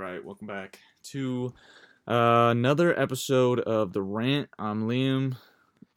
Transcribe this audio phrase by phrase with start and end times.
[0.00, 1.52] right, welcome back to
[2.08, 4.48] uh, another episode of the rant.
[4.58, 5.36] I'm Liam.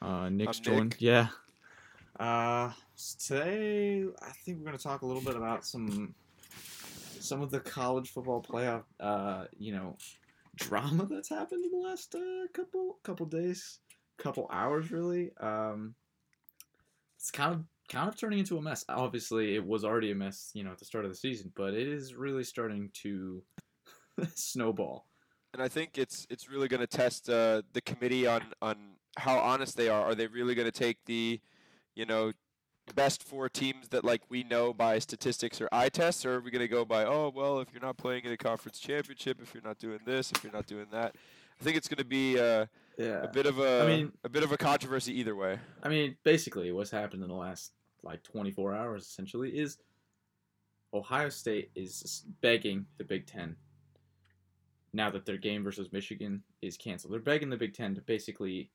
[0.01, 0.89] Uh, Nick's I'm joined.
[0.89, 1.01] Nick.
[1.01, 1.27] Yeah.
[2.19, 2.73] Uh,
[3.25, 6.13] today I think we're gonna talk a little bit about some
[7.21, 8.83] some of the college football playoff.
[8.99, 9.95] Uh, you know,
[10.57, 13.79] drama that's happened in the last uh, couple couple days,
[14.17, 15.31] couple hours, really.
[15.39, 15.95] Um,
[17.17, 18.83] it's kind of kind of turning into a mess.
[18.89, 21.73] Obviously, it was already a mess, you know, at the start of the season, but
[21.73, 23.41] it is really starting to
[24.35, 25.07] snowball.
[25.53, 28.75] and I think it's it's really going to test uh, the committee on on
[29.17, 30.01] how honest they are.
[30.03, 31.39] Are they really going to take the,
[31.95, 32.31] you know,
[32.95, 36.51] best four teams that like we know by statistics or eye tests, or are we
[36.51, 39.53] going to go by oh well if you're not playing in a conference championship, if
[39.53, 41.15] you're not doing this, if you're not doing that?
[41.59, 42.65] I think it's going to be uh,
[42.97, 43.21] Yeah.
[43.23, 45.59] a bit of a mean- a bit of a controversy either way.
[45.83, 47.71] I mean, basically, what's happened in the last
[48.01, 49.77] like 24 hours essentially is
[50.93, 53.55] Ohio State is begging the Big Ten
[54.93, 57.13] now that their game versus Michigan is canceled.
[57.13, 58.69] They're begging the Big Ten to basically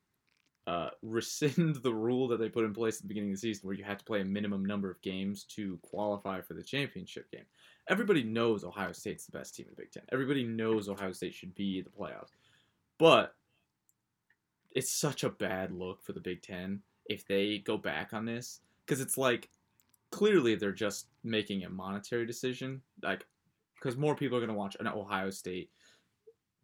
[0.67, 3.65] uh, rescind the rule that they put in place at the beginning of the season
[3.65, 7.31] where you have to play a minimum number of games to qualify for the championship
[7.31, 7.45] game.
[7.87, 10.03] Everybody knows Ohio State's the best team in the Big Ten.
[10.11, 12.35] Everybody knows Ohio State should be in the playoffs.
[12.97, 13.33] But
[14.71, 18.61] it's such a bad look for the Big Ten if they go back on this
[18.85, 19.49] because it's like
[20.11, 23.25] clearly they're just making a monetary decision like
[23.75, 25.69] because more people are going to watch an ohio state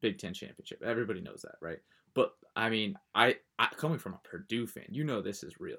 [0.05, 0.83] big ten championship.
[0.83, 1.79] Everybody knows that right?
[2.13, 5.77] But i mean I, I coming from a purdue fan you know this is real.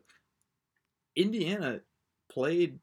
[1.15, 1.81] Indiana
[2.29, 2.79] played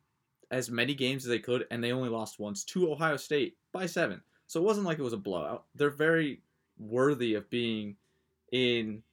[0.50, 3.86] as many games as they could and they only lost once to ohio state by
[3.86, 4.22] seven.
[4.48, 5.66] So it wasn't like it was a blowout.
[5.76, 6.42] They're very
[6.78, 7.98] worthy of being
[8.52, 9.04] in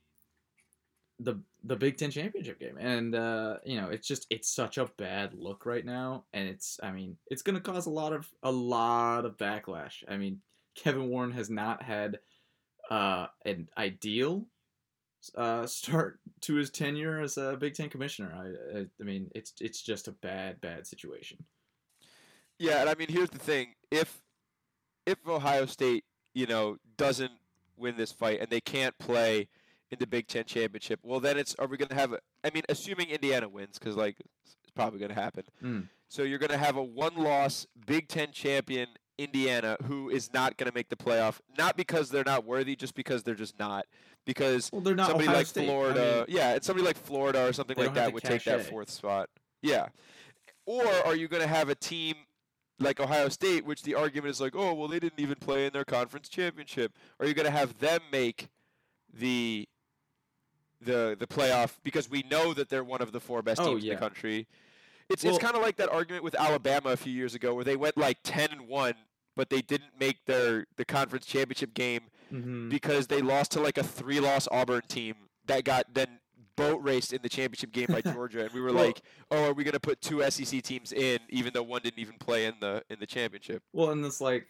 [1.18, 4.90] the the Big Ten championship game, and uh, you know it's just it's such a
[4.96, 8.50] bad look right now, and it's I mean it's gonna cause a lot of a
[8.50, 10.02] lot of backlash.
[10.08, 10.40] I mean
[10.74, 12.18] Kevin Warren has not had
[12.90, 14.46] uh, an ideal
[15.34, 18.32] uh, start to his tenure as a Big Ten commissioner.
[18.34, 21.44] I, I I mean it's it's just a bad bad situation.
[22.58, 24.22] Yeah, and I mean here's the thing: if
[25.06, 27.32] if Ohio State, you know, doesn't
[27.76, 29.48] win this fight and they can't play
[29.90, 32.12] in the Big Ten championship, well then it's are we going to have?
[32.12, 35.44] A, I mean, assuming Indiana wins, because like it's probably going to happen.
[35.62, 35.88] Mm.
[36.08, 38.88] So you're going to have a one-loss Big Ten champion
[39.22, 42.94] Indiana who is not going to make the playoff, not because they're not worthy, just
[42.94, 43.86] because they're just not.
[44.24, 45.62] Because Well, they're not somebody Ohio like State.
[45.64, 48.64] I Florida, mean, yeah, and somebody like Florida or something like that would take that
[48.66, 49.28] fourth spot.
[49.62, 49.88] Yeah.
[50.66, 52.14] Or are you going to have a team
[52.78, 55.72] like Ohio State, which the argument is like, oh, well, they didn't even play in
[55.72, 56.92] their conference championship?
[57.18, 58.48] Are you going to have them make
[59.12, 59.68] the
[60.82, 63.84] the the playoff because we know that they're one of the four best Oh, teams
[63.84, 64.46] in the country?
[65.08, 67.64] It's Well- it's kind of like that argument with Alabama a few years ago where
[67.64, 68.94] they went like 10 and 1
[69.36, 72.02] but they didn't make their the conference championship game
[72.32, 72.68] mhm.
[72.68, 75.14] because they lost to like a three loss Auburn team
[75.46, 76.20] that got then
[76.56, 79.52] boat raced in the championship game by Georgia and we were Well- like oh are
[79.54, 82.54] we going to put two SEC teams in even though one didn't even play in
[82.60, 84.46] the in the championship Well, and it's like,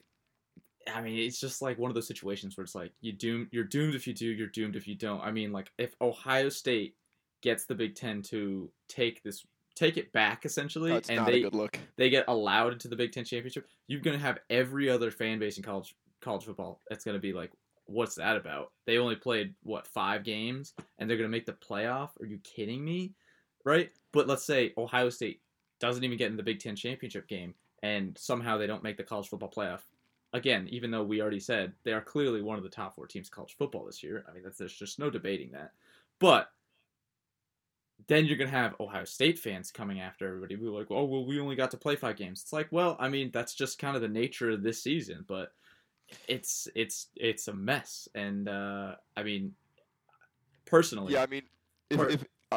[0.92, 3.64] I mean, it's just like one of those situations where it's like you doom, you're
[3.64, 5.20] doomed if you do, you're doomed if you don't.
[5.20, 6.94] I mean, like if Ohio State
[7.42, 9.44] gets the Big Ten to take this,
[9.80, 13.24] take it back essentially, that's and they look they get allowed into the Big Ten
[13.24, 17.32] championship, you're gonna have every other fan base in college college football that's gonna be
[17.32, 17.50] like,
[17.86, 18.72] what's that about?
[18.86, 22.10] They only played what five games, and they're gonna make the playoff?
[22.20, 23.14] Are you kidding me?
[23.64, 23.90] Right?
[24.12, 25.40] But let's say Ohio State
[25.80, 29.02] doesn't even get in the Big Ten championship game, and somehow they don't make the
[29.02, 29.80] college football playoff.
[30.32, 33.28] Again, even though we already said they are clearly one of the top four teams
[33.28, 34.24] in college football this year.
[34.28, 35.72] I mean, that's there's just no debating that.
[36.20, 36.50] But
[38.06, 40.56] then you're gonna have Ohio State fans coming after everybody.
[40.56, 42.42] We're like, oh well, we only got to play five games.
[42.42, 45.52] It's like, well, I mean, that's just kind of the nature of this season, but
[46.28, 48.08] it's it's it's a mess.
[48.14, 49.54] And uh, I mean,
[50.66, 51.42] personally, yeah I mean
[51.90, 52.56] if, Or- if I-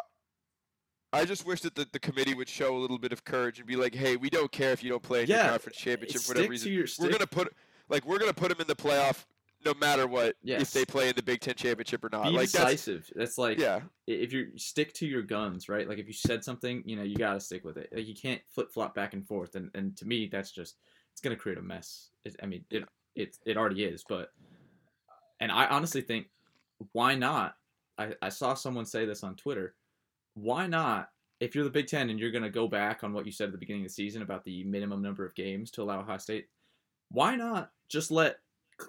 [1.12, 3.68] I just wish that the, the committee would show a little bit of courage and
[3.68, 6.22] be like, "Hey, we don't care if you don't play in Yeah, your conference championship
[6.22, 6.72] for whatever reason.
[6.72, 7.54] your We're gonna put
[7.88, 9.24] like we're gonna put them in the playoff
[9.64, 10.62] no matter what Yes.
[10.62, 12.24] if they play in the Big Ten championship or not.
[12.24, 13.10] be like that's decisive.
[13.14, 15.88] That's, like yeah, if you stick to your guns, right?
[15.88, 17.90] Like if you said something, you know, you gotta stick with it.
[17.92, 19.54] Like you can't flip flop back and forth.
[19.56, 20.76] And and to me, that's just
[21.12, 22.10] it's gonna create a mess.
[22.24, 22.84] It, I mean, it
[23.14, 24.32] it it already is, but
[25.40, 26.28] and I honestly think
[26.92, 27.56] why not?
[27.98, 29.74] I I saw someone say this on Twitter.
[30.34, 31.10] Why not?
[31.40, 33.52] If you're the Big Ten and you're gonna go back on what you said at
[33.52, 36.48] the beginning of the season about the minimum number of games to allow Ohio State,
[37.10, 38.38] why not just let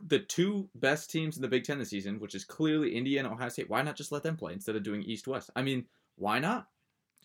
[0.07, 3.37] the two best teams in the Big Ten this season, which is clearly Indiana and
[3.37, 5.49] Ohio State, why not just let them play instead of doing East West?
[5.55, 5.85] I mean,
[6.15, 6.67] why not?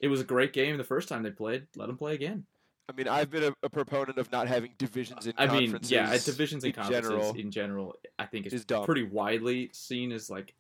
[0.00, 1.66] It was a great game the first time they played.
[1.76, 2.46] Let them play again.
[2.88, 6.16] I mean, I've been a, a proponent of not having divisions in I mean, yeah,
[6.18, 8.84] divisions and in conferences general in general, I think is, is dumb.
[8.84, 10.54] pretty widely seen as like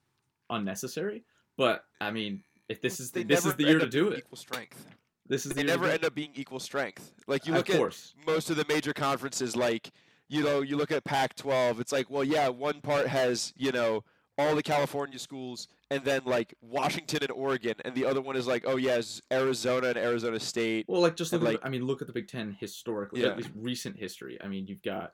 [0.48, 1.24] unnecessary.
[1.56, 4.18] But I mean, if this is They this is the year to do it.
[4.18, 4.86] Equal strength.
[5.26, 7.12] This is They the year never end up being equal strength.
[7.26, 8.14] Like you look of at course.
[8.24, 9.90] most of the major conferences, like
[10.30, 11.80] you know, you look at Pac-12.
[11.80, 14.04] It's like, well, yeah, one part has you know
[14.38, 18.46] all the California schools, and then like Washington and Oregon, and the other one is
[18.46, 20.86] like, oh yes, Arizona and Arizona State.
[20.88, 21.42] Well, like just look.
[21.42, 23.28] like- at, the- I mean, look at the Big Ten historically, Yeah.
[23.28, 24.38] at least recent history.
[24.42, 25.12] I mean, you've got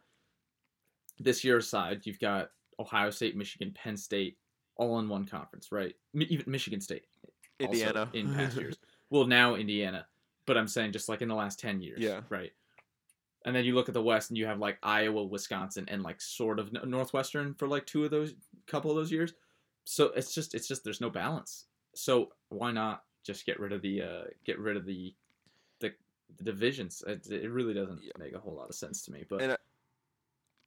[1.18, 4.36] this year aside, you've got Ohio State, Michigan, Penn State,
[4.76, 5.94] all in one conference, right?
[6.14, 7.06] Even Michigan State,
[7.58, 8.76] Indiana in past years.
[9.10, 10.06] Well, now Indiana,
[10.46, 12.20] but I'm saying just like in the last ten years, Yeah.
[12.28, 12.52] right.
[13.46, 16.20] And then you look at the West, and you have like Iowa, Wisconsin, and like
[16.20, 18.34] sort of Northwestern for like two of those,
[18.66, 19.32] couple of those years.
[19.84, 21.66] So it's just, it's just there's no balance.
[21.94, 25.14] So why not just get rid of the, uh get rid of the,
[25.80, 25.92] the,
[26.36, 27.02] the divisions?
[27.06, 29.24] It, it really doesn't make a whole lot of sense to me.
[29.28, 29.56] But And,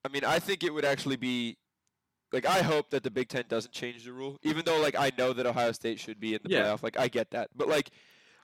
[0.05, 1.57] I mean, I think it would actually be
[2.31, 5.11] like I hope that the Big Ten doesn't change the rule, even though like I
[5.17, 6.63] know that Ohio State should be in the Yeah.
[6.63, 6.81] playoff.
[6.83, 7.89] Like I get that, but like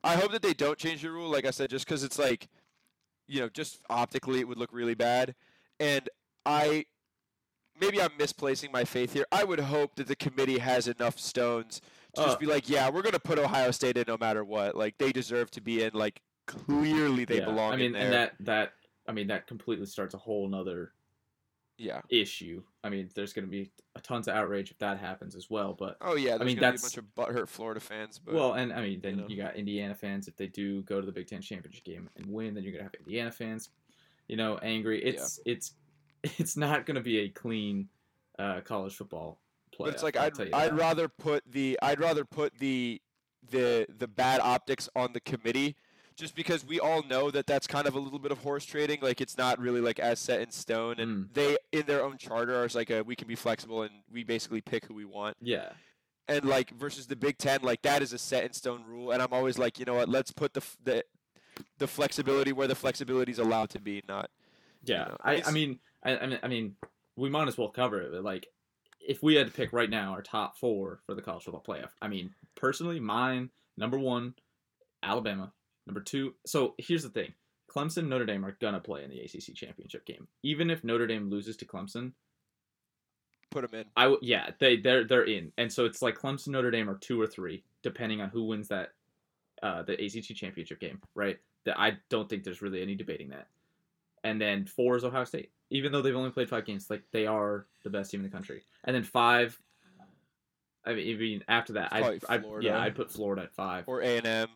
[0.04, 1.30] I hope that they don't change the rule.
[1.30, 2.50] Like I said, just because it's like
[3.28, 5.36] you know, just optically it would look really bad,
[5.80, 6.08] and
[6.46, 6.86] I
[7.80, 9.26] maybe I'm misplacing my faith here.
[9.32, 11.82] I would hope that the committee has enough stones
[12.16, 14.76] to Uh, just be like, yeah, we're gonna put Ohio State in no matter what.
[14.76, 15.92] Like they deserve to be in.
[15.94, 17.74] Like clearly they yeah, belong.
[17.74, 18.02] I mean, in there.
[18.04, 18.74] and that that
[19.08, 20.94] I mean that completely starts a whole nother
[21.78, 22.02] yeah.
[22.10, 22.64] issue.
[22.84, 25.74] I mean, there's going to be a tons of outrage if that happens as well.
[25.74, 28.54] But Oh yeah, I mean, gonna be a bunch of butthurt Florida fans, but well,
[28.54, 29.26] and I mean, then know.
[29.28, 30.28] you got Indiana fans.
[30.28, 32.84] If they do go to the Big Ten championship game and win, then you're gonna
[32.84, 33.70] have Indiana fans,
[34.28, 35.04] you know, angry.
[35.04, 35.74] It's it's
[36.24, 37.88] it's not gonna be a clean
[38.38, 39.40] uh, college football
[39.72, 39.90] play.
[39.90, 43.02] it's like I'll I'd I'd rather put the I'd rather put the
[43.50, 45.76] the the bad optics on the committee
[46.16, 49.00] just because we all know that that's kind of a little bit of horse trading
[49.02, 51.34] like it's not really like as set in stone and Mm.
[51.34, 54.62] they in their own charter are like a, we can be flexible and we basically
[54.62, 55.70] pick who we want yeah,
[56.28, 59.22] and like versus the Big 10 like that is a set in stone rule and
[59.22, 61.04] I'm always like you know what let's put the the
[61.78, 64.30] the flexibility where the flexibility is allowed to be not
[64.84, 65.06] yeah.
[65.06, 66.76] know, I, I mean, I, I mean, I mean,
[67.16, 68.12] we might as well cover it.
[68.12, 68.48] But like,
[69.00, 71.90] if we had to pick right now our top four for the college football playoff,
[72.02, 74.36] I mean, personally, mine number one,
[75.02, 75.52] Alabama.
[75.88, 76.36] Number two.
[76.46, 77.34] So here's the thing:
[77.70, 80.28] Clemson, Notre Dame are gonna play in the ACC championship game.
[80.44, 82.14] Even if Notre Dame loses to Clemson,
[83.52, 86.50] put them in I w- yeah they they're they're in, and so it's like Clemson,
[86.50, 88.94] Notre Dame are two or three, depending on who wins that
[89.64, 91.38] uh, the ACC championship game, right?
[91.66, 93.48] That I don't think there's really any debating that.
[94.24, 97.28] And then four is Ohio State, even though they've only played five games, like they
[97.28, 98.64] are the best team in the country.
[98.84, 99.60] And then five,
[100.86, 103.86] I mean, after that, I I yeah I'd put Florida at five.
[103.88, 104.50] or A&M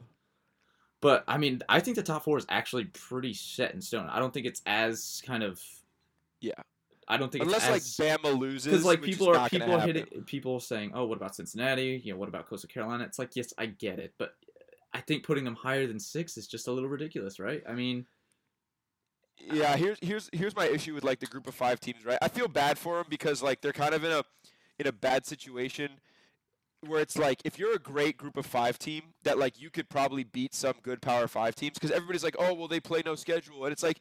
[1.02, 4.08] But I mean, I think the top four is actually pretty set in stone.
[4.10, 5.62] I don't think it's as kind of
[6.42, 6.54] Yeah.
[7.08, 10.92] I don't think unless like Bama loses because like people are people hitting people saying
[10.94, 13.98] oh what about cincinnati you know what about coastal carolina it's like yes i get
[13.98, 14.36] it but
[14.94, 18.06] i think putting them higher than six is just a little ridiculous right i mean
[19.40, 22.18] Yeah, here's here's here's my issue with like the group of five teams, right?
[22.22, 24.24] I feel bad for them because like they're kind of in a
[24.78, 25.90] in a bad situation
[26.88, 29.90] where it's like if you're a great group of five team that like you could
[29.90, 33.16] probably beat some good power five teams because everybody's like, oh well, they play no
[33.16, 34.00] schedule, and it's like.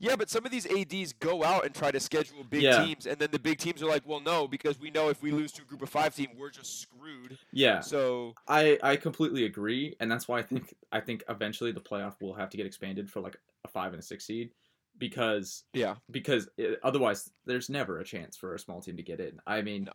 [0.00, 2.84] Yeah, but some of these ADs go out and try to schedule big Yeah.
[2.84, 5.30] teams, and then the big teams are like, "Well, no, because we know if we
[5.30, 9.44] lose to a group of five team, we're just screwed." yeah So i i completely
[9.44, 12.66] agree and that's why i think i think eventually the playoff will have to get
[12.66, 14.50] expanded for like a five and a six seed
[14.98, 19.20] because yeah, because uh, otherwise there's never a chance for a small team to get
[19.20, 19.92] in i mean No.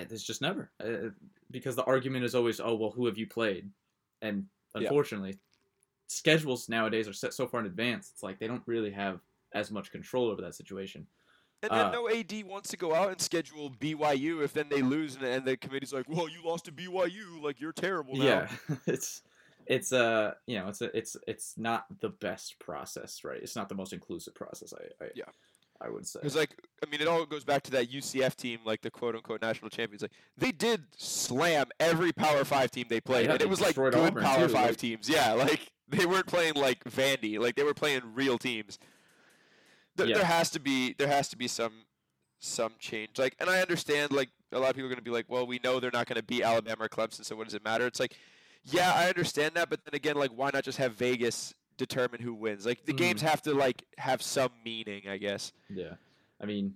[0.00, 1.10] It's just never uh,
[1.50, 3.70] because the argument is always oh well who have you played
[4.22, 4.90] and Yeah.
[4.90, 5.38] unfortunately
[6.08, 9.20] schedules nowadays are set so far in advance it's like they don't really have
[9.54, 11.06] as much control over that situation
[11.62, 14.82] And then Uh, no AD wants to go out and schedule BYU if then they
[14.82, 18.46] lose and, and the committee's like, "Well, you lost to BYU, like you're terrible now."
[18.46, 19.22] yeah it's
[19.66, 23.68] it's uh you know it's a, it's it's not the best process right it's not
[23.68, 25.30] the most inclusive process i, I Yeah.
[25.80, 26.50] I would say Because like
[26.82, 29.68] I mean, it all goes back to that UCF team, like the quote unquote national
[29.68, 30.02] champions.
[30.02, 33.60] Like they did slam every Power Five team they played, yeah, and they it was
[33.60, 35.08] like good Auburn, Power too, Five like- teams.
[35.08, 38.78] Yeah, like they weren't playing like Vandy, like they were playing real teams.
[39.96, 40.16] There, Yeah.
[40.18, 41.72] there has to be there has to be some
[42.38, 43.18] some change.
[43.18, 45.46] Like, and I understand like a lot of people are going to be like, well,
[45.46, 47.86] we know they're not going to beat Alabama or Clemson, so what does it matter?
[47.86, 48.16] It's like,
[48.64, 52.34] yeah, I understand that, but then again, like, why not just have Vegas determine who
[52.34, 52.66] wins?
[52.66, 52.98] Like, the Mm.
[52.98, 55.52] games have to like have some meaning, I guess.
[55.70, 55.94] yeah
[56.40, 56.74] i mean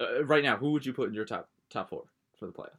[0.00, 2.04] uh, right now who would you put in your top top four
[2.38, 2.76] for the playoff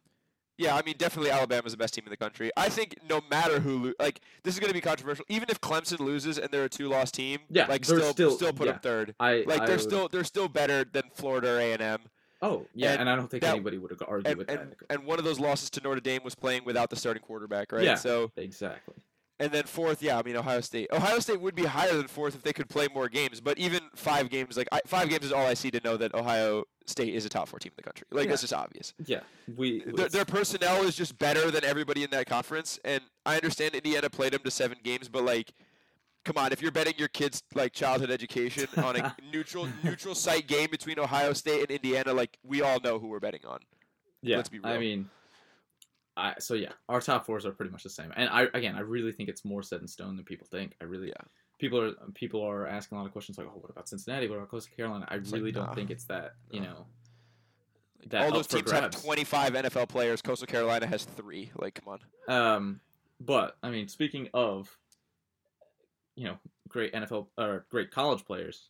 [0.58, 2.50] Yeah, I mean, definitely Alabama's the best team in the country.
[2.56, 5.26] I think no matter who, lo- like, this is going to be controversial.
[5.28, 8.68] Even if Clemson loses and they're a two-loss team, Yeah, like, still, still- still, put
[8.68, 8.72] yeah.
[8.74, 9.16] them third.
[9.20, 12.00] I Like, I they're would- still, they're still better than Florida or A and M.
[12.42, 14.78] Oh yeah, and and, I don't think that- anybody would argue And, with and, that.
[14.92, 17.84] and one of those losses to Notre Dame was playing without the starting quarterback, right?
[17.84, 17.96] Yeah.
[17.96, 18.96] So, Exactly.
[19.40, 20.88] And then fourth, yeah, I mean Ohio State.
[20.94, 23.42] Ohio State would be higher than fourth if they could play more games.
[23.42, 26.14] But even five games, like I, five games is all I see to know that
[26.14, 28.06] Ohio State is a top four team in the country.
[28.12, 28.30] Like Yeah.
[28.30, 28.94] that's just obvious.
[29.06, 29.22] Yeah,
[29.56, 29.84] we.
[29.86, 32.80] their, their personnel is just better than everybody in that conference.
[32.86, 35.52] And I understand Indiana played them to seven games, but like,
[36.24, 40.48] come on, if you're betting your kids like childhood education on a neutral neutral site
[40.48, 43.60] game between Ohio State and Indiana, like we all know who we're betting on.
[44.22, 44.68] yeah, let's be real.
[44.72, 45.10] I mean,
[46.18, 48.12] I so yeah, our top fours are pretty much the same.
[48.16, 50.74] And I again, I really think it's more set in stone than people think.
[50.82, 51.08] I really.
[51.10, 51.24] Yeah.
[51.58, 54.28] People are people are asking a lot of questions like, oh, what about Cincinnati?
[54.28, 55.06] What about Coastal Carolina?
[55.10, 55.66] I It's like, really nah.
[55.68, 56.36] don't think it's that.
[56.52, 56.66] You No.
[56.68, 56.86] know.
[58.08, 60.22] That all those teams have 25 NFL players.
[60.22, 61.52] Coastal Carolina has three.
[61.56, 62.36] Like, come on.
[62.36, 62.80] Um,
[63.20, 64.78] but I mean, speaking of,
[66.16, 68.70] you know, great NFL or great college players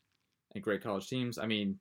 [0.54, 1.38] and great college teams.
[1.38, 1.80] I mean,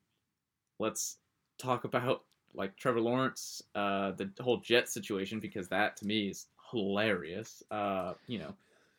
[0.79, 1.19] let's
[1.59, 2.23] talk about
[2.55, 7.63] like Trevor Lawrence, uh, the whole Jet situation because that to me is hilarious.
[7.71, 8.55] Uh, you know,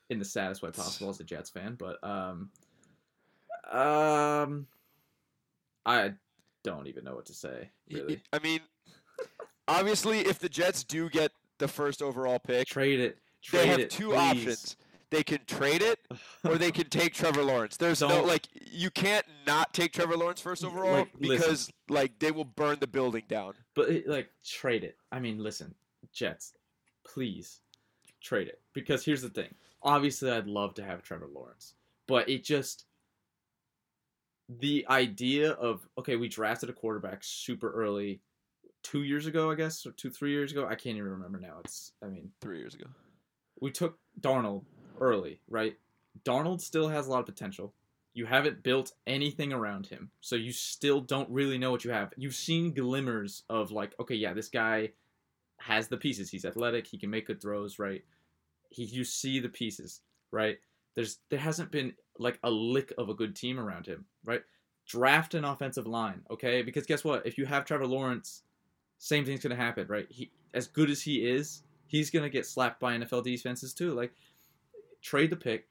[0.09, 2.49] in the saddest way possible as a Jets fan, but um,
[3.71, 4.67] um,
[5.85, 6.13] I
[6.63, 7.69] don't even know what to say.
[7.91, 8.59] Really, I mean,
[9.67, 13.17] obviously, if the Jets do get the first overall pick, trade it.
[13.51, 14.17] they have it, two please.
[14.17, 14.75] options.
[15.15, 15.99] They can trade it
[16.43, 17.77] or they can take Trevor Lawrence.
[17.77, 21.37] There's no Don't- like you can't not take Trevor Lawrence first overall Like, listen.
[21.37, 23.53] because like they will burn the building down.
[23.75, 24.97] But like trade it.
[25.13, 25.73] I mean, listen,
[26.11, 26.53] Jets,
[27.05, 27.61] please
[28.19, 29.55] trade it because here's the thing.
[29.81, 31.75] Obviously, I'd love to have Trevor Lawrence,
[32.07, 32.85] but it just
[34.49, 38.19] the idea of okay, we drafted a quarterback super early,
[38.83, 40.65] two years ago, I guess, or two three years ago.
[40.67, 41.59] I can't even remember now.
[41.63, 42.87] It's I mean, 3 years ago.
[43.61, 44.65] we took Darnold
[44.99, 45.75] early, right?
[46.23, 47.73] Darnold still has a lot of potential.
[48.13, 52.13] You haven't built anything around him, so you still don't really know what you have.
[52.15, 54.91] You've seen glimmers of like, okay, yeah, this guy
[55.59, 56.29] has the pieces.
[56.29, 56.87] He's athletic.
[56.87, 58.03] He can make good throws, right?
[58.69, 60.57] He, you see the pieces, right?
[60.95, 64.41] There's there hasn't been like a lick of a good team around him, right?
[64.87, 66.61] Draft an offensive line, okay?
[66.61, 67.25] Because guess what?
[67.25, 68.43] If you have Trevor Lawrence,
[68.97, 70.07] same thing's gonna happen, right?
[70.09, 73.93] He as good as he is, he's gonna get slapped by NFL defenses too.
[73.93, 74.13] Like,
[75.05, 75.67] trade the pick,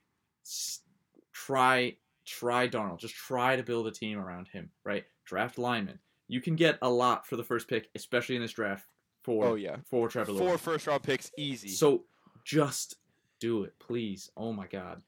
[1.32, 5.04] try try Darnold, just try to build a team around him, right?
[5.26, 5.98] Draft linemen.
[6.28, 8.86] You can get a lot for the first pick, especially in this draft
[9.22, 9.76] for Oh yeah.
[9.84, 10.62] for Trevor Lawrence.
[10.62, 11.68] first round picks easy.
[11.68, 12.04] So
[12.46, 12.96] just
[13.40, 14.30] do it, please.
[14.36, 15.02] Oh my God.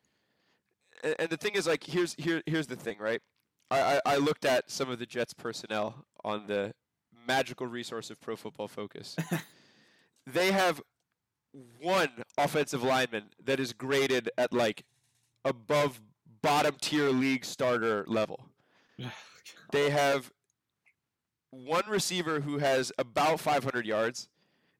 [1.03, 3.21] and, and the thing is like here's here here's the thing right
[3.71, 6.73] I, I i looked at some of the jets personnel on the
[7.27, 9.17] magical resource of pro football focus
[10.27, 10.81] they have
[11.81, 14.85] one offensive lineman that is graded at like
[15.45, 16.01] above
[16.43, 18.49] bottom tier league starter level
[19.03, 19.11] oh,
[19.73, 20.31] they have
[21.51, 24.29] one receiver who has about 500 yards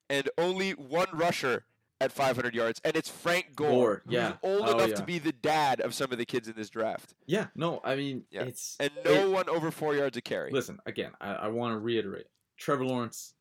[0.09, 1.65] and only one rusher
[1.99, 4.33] at 500 yards and it's Frank Gore, Gore, who's yeah.
[4.43, 4.95] old Oh, enough yeah.
[4.97, 7.95] to be the dad of some of the kids in this draft Yeah, no, I
[7.95, 8.43] mean Yeah.
[8.43, 10.51] it's and no it- one over 4 yards a carry.
[10.51, 12.27] Listen, again, I, I want to reiterate.
[12.57, 13.33] Trevor Lawrence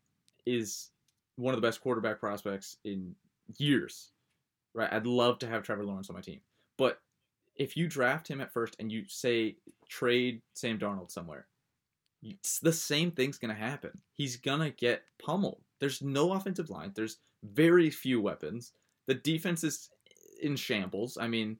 [0.47, 0.91] is
[1.37, 3.15] one of the best quarterback prospects in
[3.59, 4.11] years.
[4.75, 4.93] Right?
[4.93, 6.41] I'd love to have Trevor Lawrence on my team.
[6.77, 7.01] But
[7.55, 9.57] if you draft him at first and you say
[9.89, 11.47] trade Sam Darnold somewhere,
[12.23, 13.99] it's the same thing's going to happen.
[14.13, 15.63] He's going to get pummeled.
[15.79, 16.93] There's no offensive line.
[16.95, 18.73] There's very few weapons.
[19.07, 19.89] The defense is
[20.43, 21.17] in shambles.
[21.19, 21.57] I mean,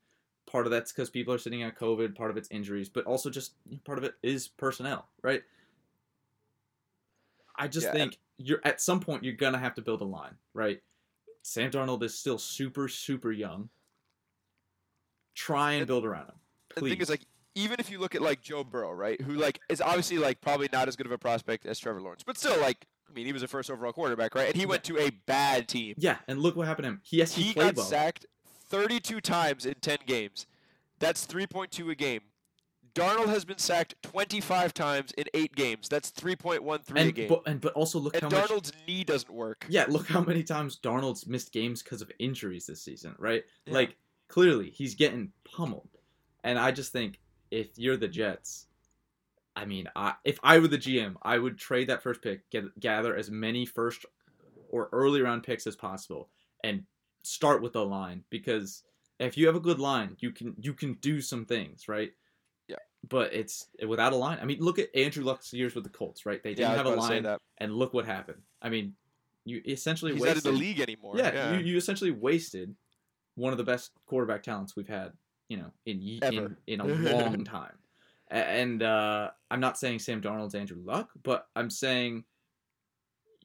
[0.51, 3.31] part of that's because people are sitting out COVID, part of it's injuries, but also
[3.31, 3.53] just
[3.85, 5.43] part of it is personnel, right?
[7.57, 10.05] I just Yeah, and- think you're at some point you're gonna have to build a
[10.05, 10.83] line, right?
[11.47, 13.69] Sam Darnold is still super, super young.
[15.37, 16.35] Try and And build around him.
[16.75, 17.23] the thing is like
[17.55, 20.69] even if you look at like Joe Burrow, right, who like is obviously like probably
[20.73, 23.33] not as good of a prospect as Trevor Lawrence, but still like I mean he
[23.33, 24.49] was a first overall quarterback, right?
[24.49, 25.95] And he went to a bad team.
[25.99, 27.01] yeah, and look what happened to him.
[27.05, 27.87] He yes, he, He got well.
[27.87, 28.27] sacked
[28.69, 30.47] 32 times in 10 games.
[30.99, 32.23] That's 3.2 a game.
[32.97, 35.89] Darnold has been sacked 25 times in 8 games.
[35.89, 37.29] That's 3.13 a and game.
[37.29, 39.67] but and but also look and how much Darnold's knee doesn't work.
[39.69, 43.45] Yeah, look how many times Darnold's missed games because of injuries this season, right?
[43.67, 43.75] Yeah.
[43.75, 43.97] Like
[44.29, 45.91] clearly he's getting pummeled.
[46.43, 48.67] And I just think if you're the Jets,
[49.55, 52.79] I mean, I, if I were the GM, I would trade that first pick, get,
[52.81, 54.07] gather as many first
[54.71, 56.31] or early round picks as possible,
[56.65, 56.85] and
[57.23, 58.85] start with the line because
[59.19, 62.13] if you have a good line, you can you can do some things, right?
[63.07, 63.19] Yeah.
[63.19, 64.39] But it's without a line.
[64.41, 66.43] I mean, look at Andrew Luck's years with the Colts, right?
[66.43, 68.43] They didn't was have a about to say line, and look what happened.
[68.61, 68.95] I mean,
[69.45, 70.53] you essentially He's not in wasted.
[70.55, 71.15] the league anymore.
[71.17, 72.75] yeah, You, you essentially wasted
[73.37, 75.13] one of the best quarterback talents we've had,
[75.49, 76.85] you know, in in, in a
[77.25, 77.75] long time.
[78.29, 82.25] And uh, I'm not saying Sam Darnold's Andrew Luck, but I'm saying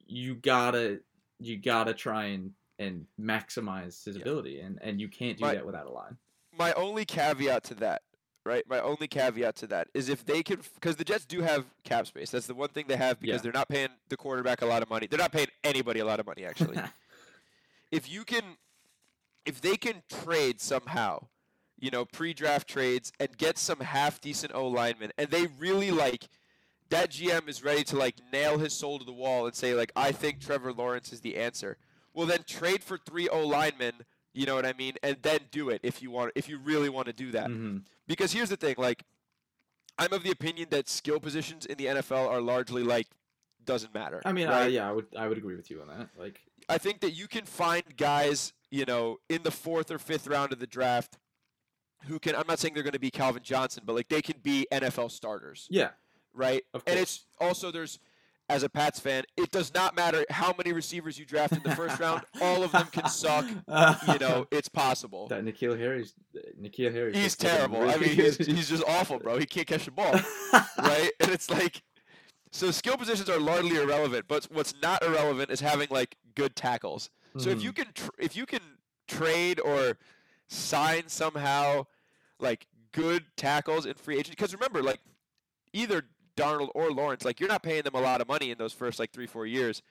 [0.08, 1.00] you gotta
[1.40, 4.22] you gotta try and and maximize his Yeah.
[4.24, 6.18] ability, and and you can't do My- that without a line.
[6.58, 8.02] my only caveat to that,
[8.46, 8.64] right?
[8.68, 12.08] My only caveat to that is if they can, because the Jets do have cap
[12.08, 12.32] space.
[12.32, 13.42] That's the one thing they have because Yeah.
[13.44, 15.08] they're not paying the quarterback a lot of money.
[15.08, 16.78] They're not paying anybody a lot of money actually.
[17.92, 18.44] if you can,
[19.46, 21.28] if they can trade somehow,
[21.80, 26.28] you know, pre-draft trades and get some half decent O linemen, and they really like
[26.90, 29.92] that GM is ready to like nail his soul to the wall and say like
[29.96, 31.78] I think Trevor Lawrence is the answer.
[32.14, 33.94] Well, then trade for three O linemen.
[34.34, 34.94] You know what I mean?
[35.04, 37.50] And then do it if you want if you really want to do that.
[37.50, 37.84] Mhm.
[38.08, 39.04] Because here's the thing, like
[39.98, 43.08] I'm of the opinion that skill positions in the NFL are largely like
[43.64, 44.22] doesn't matter.
[44.26, 44.72] I mean, right?
[44.72, 46.10] yeah, I would I would agree with you on that.
[46.18, 50.28] Like, I think that you can find guys, you know, in the fourth or fifth
[50.28, 51.18] round of the draft
[52.06, 54.38] who can I'm not saying they're going to be Calvin Johnson, but like they can
[54.42, 55.90] be NFL starters, yeah,
[56.34, 56.64] right?
[56.74, 58.00] Of And it's also there's
[58.52, 61.74] as a Pats fan, it does not matter how many receivers you draft in the
[61.74, 63.46] first round, all of them can suck.
[63.68, 65.28] Uh, you know, it's possible.
[65.28, 66.14] that N'Keal Harry's
[66.60, 67.14] N'Keal Harry.
[67.14, 67.82] He's terrible.
[67.90, 69.38] I mean, he's, he's just awful, bro.
[69.38, 70.12] He can't catch the ball.
[70.78, 71.10] right?
[71.22, 71.82] And it's like,
[72.52, 77.10] so skill positions are largely irrelevant, but what's not irrelevant is having like good tackles.
[77.38, 77.66] So if hmm.
[77.66, 78.62] you can, tr- if you can
[79.08, 79.98] trade or
[80.48, 81.86] sign somehow
[82.40, 85.00] like good tackles in free agent, because remember, like
[85.72, 86.04] either
[86.36, 89.00] Darnold or Lawrence, like you're not paying them a lot of money in those first
[89.00, 89.82] like three four years.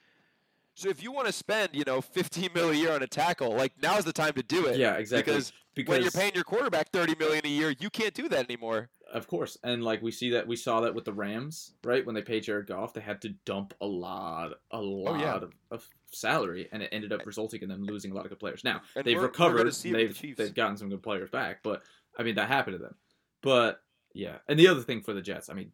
[0.73, 3.53] So if you want to spend, you know, 15 mil a year on a tackle,
[3.55, 4.77] like now's the time to do it.
[4.77, 5.33] yeah, exactly.
[5.33, 8.45] Because because when you're paying your quarterback 30 million a year, you can't do that
[8.49, 8.89] anymore.
[9.13, 12.05] Of course, and like we see that we saw that with the Rams, right?
[12.05, 15.33] When they paid Jared Goff, they had to dump a lot, a lot Oh, yeah.
[15.35, 18.39] of, of salary, and it ended up resulting in them losing a lot of good
[18.39, 18.63] players.
[18.63, 20.37] Now And they've recovered, see it with the they've Chiefs.
[20.37, 21.83] they've gotten some good players back, but
[22.17, 22.95] I mean that happened to them.
[23.41, 23.81] But
[24.13, 25.73] yeah, and the other thing for the Jets, I mean,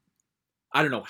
[0.78, 1.06] I don't know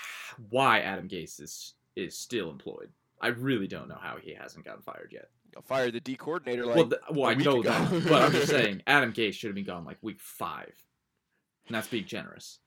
[0.49, 2.89] why Adam Gase is is still employed.
[3.19, 5.27] I really don't know how he hasn't gotten fired yet.
[5.57, 7.69] I'll fire the D coordinator like well, th- well, I know ago.
[7.71, 10.73] that, but I'm just saying Adam Gase should have been gone like week five,
[11.67, 12.59] and that's being generous.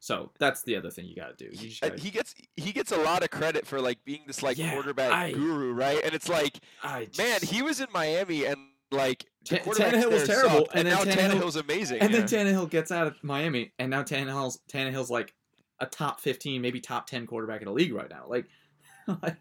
[0.00, 1.54] So that's the other thing you got to do.
[1.54, 4.42] Just uh, gotta, he gets he gets a lot of credit for like being this
[4.42, 6.00] like Yeah, quarterback I- guru, right?
[6.04, 8.56] And it's like, just, man, he was in Miami and
[8.90, 12.00] like the quarterbacks Tannehill was terrible, sucked, and and, then now Tannehill- Tannehill's amazing.
[12.00, 12.26] and then yeah.
[12.26, 15.32] Tannehill gets out of Miami, and now Tannehill's Tannehill's like
[15.80, 18.24] a top fifteen, maybe top ten quarterback in the league right now.
[18.28, 18.46] Like,
[19.22, 19.36] like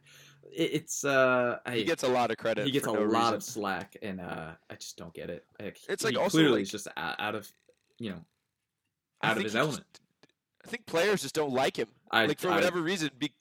[0.51, 2.65] it's uh, I, he gets a lot of credit.
[2.65, 3.33] he gets a no lot reason.
[3.35, 5.45] of slack, and uh, I just don't get it.
[5.59, 7.51] Like, It's like clearly like- just out, of
[7.99, 8.25] you know
[9.21, 9.99] out of his he just- element.
[10.65, 11.87] I think players just don't like him.
[12.11, 13.31] I like for I- whatever reason, be,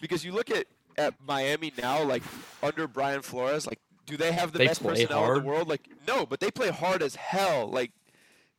[0.00, 0.66] because you look at
[0.98, 2.22] at Miami now, like
[2.62, 5.68] under Brian Flores, like do they have the They best personnel in the world?
[5.68, 7.68] Like no, but they play hard as hell.
[7.68, 7.92] Like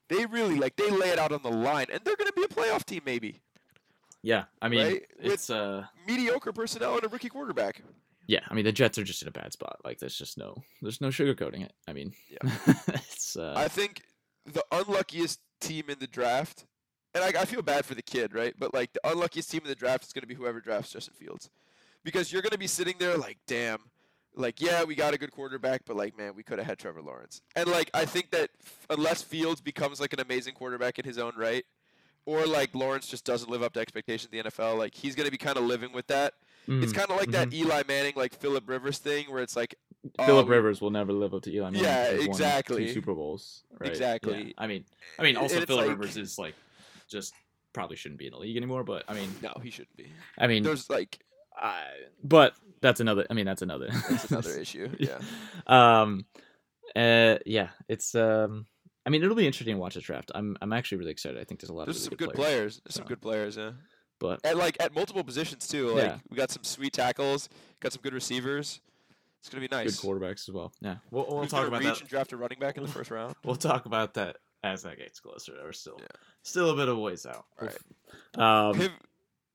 [0.10, 2.44] they really like they lay it out on the line, and they're going to be
[2.44, 3.42] a playoff team maybe.
[4.24, 5.02] Yeah, I mean, Right?
[5.22, 7.82] With- it's uh, Mediocre personnel and a rookie quarterback.
[8.28, 9.78] yeah, I mean the Jets are just in a bad spot.
[9.86, 11.74] Like there's just no, there's no sugarcoating it.
[11.88, 12.50] I mean, Yeah.
[12.88, 14.02] it's uh, I think
[14.46, 16.66] the unluckiest team in the draft,
[17.14, 18.54] and I, I feel bad for the kid, right?
[18.58, 21.14] But like the unluckiest team in the draft is going to be whoever drafts Justin
[21.16, 21.50] Fields,
[22.04, 23.80] because you're going to be sitting there like, damn,
[24.36, 27.02] like yeah, we got a good quarterback, but like man, we could have had Trevor
[27.02, 27.42] Lawrence.
[27.56, 31.18] And like I think that f- unless Fields becomes like an amazing quarterback in his
[31.18, 31.64] own right,
[32.28, 35.26] or like Lawrence just doesn't live up to expectations in the NFL, like he's going
[35.26, 36.34] to be kind of living with that.
[36.68, 39.76] It's mm, kind of like that Eli Manning, like Philip Rivers thing, where it's like,
[40.26, 41.84] Philip um, Rivers will never live up to Eli Manning.
[41.84, 42.88] Yeah, exactly.
[42.88, 43.64] Two Super Bowls.
[43.80, 43.90] Right?
[43.90, 44.48] Exactly.
[44.48, 44.54] Yeah.
[44.58, 44.84] I mean,
[45.18, 46.56] I mean, also Philip like- Rivers is like
[47.08, 47.34] just
[47.72, 48.84] probably shouldn't be in the league anymore.
[48.84, 50.08] But I mean, no, he shouldn't be.
[50.38, 51.20] I mean, There's like
[51.58, 51.86] I,
[52.22, 53.26] but that's another.
[53.30, 53.88] I mean, that's another.
[54.10, 54.90] that's another issue.
[55.00, 55.20] Yeah.
[55.68, 56.26] um,
[56.98, 58.66] uh, yeah, it's um.
[59.08, 60.32] I mean, it'll be interesting to watch the draft.
[60.36, 61.40] I'm I'm actually really excited.
[61.40, 62.82] I think there's a lot There's of some good players.
[62.84, 63.72] There's some good players, yeah.
[64.20, 65.90] But And like at multiple positions too.
[65.92, 66.18] Like Yeah.
[66.30, 67.48] we got some sweet tackles,
[67.80, 68.82] got some good receivers.
[69.40, 69.98] It's gonna be nice.
[70.00, 70.74] good quarterbacks as well.
[70.82, 72.02] Yeah, we'll, we'll Who's talk about reach that.
[72.02, 73.34] and draft a running back in the first round.
[73.46, 75.54] We'll talk about that as that gets closer.
[75.64, 76.08] We're still Yeah.
[76.44, 77.46] still a bit of ways out.
[77.62, 77.78] Right.
[78.36, 78.92] Um, Piv-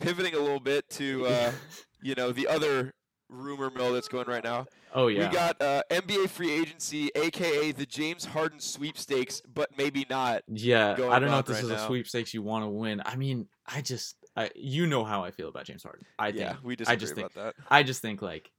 [0.01, 1.53] pivoting a little bit to uh,
[2.01, 2.95] you know the other
[3.33, 4.67] rumor mill that's going right now.
[4.95, 5.29] oh yeah.
[5.29, 10.43] We got uh, NBA free agency, aka the James Harden sweepstakes, but maybe not.
[10.49, 13.03] Yeah, going I don't know if this right is a sweepstakes you want to win.
[13.05, 16.05] I mean, I just, I, you know how I feel about James Harden.
[16.19, 17.65] I think, yeah, we I disagree just think, about that.
[17.71, 18.51] I just think like,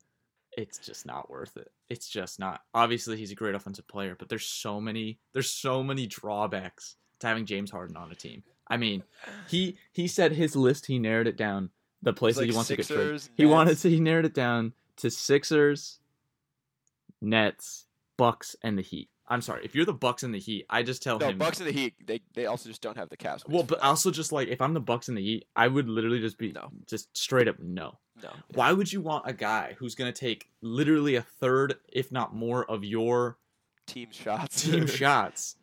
[0.55, 1.71] it's just not worth it.
[1.89, 2.61] It's just not.
[2.73, 7.27] Obviously, he's a great offensive player, but there's so many, there's so many drawbacks to
[7.27, 8.43] having James Harden on a team.
[8.67, 9.03] I mean,
[9.49, 10.85] he he said his list.
[10.85, 11.69] He narrowed it down.
[12.03, 13.21] The places like he wants to get traded.
[13.35, 13.89] He wanted to.
[13.89, 15.99] He narrowed it down to Sixers,
[17.21, 17.85] Nets,
[18.17, 19.09] Bucks, and the Heat.
[19.27, 21.37] I'm sorry, if you're the Bucks and the Heat, I just tell No, him.
[21.37, 21.93] Bucks and the Heat.
[22.05, 23.43] They they also just don't have the space.
[23.47, 26.19] well, but also just like if I'm the Bucks and the Heat, I would literally
[26.19, 26.69] just be No.
[26.87, 27.99] just straight up no.
[28.21, 28.29] no.
[28.53, 32.69] Why would you want a guy who's gonna take literally a third, if not more,
[32.69, 33.37] of your
[33.87, 34.63] team shots?
[34.63, 35.55] team shots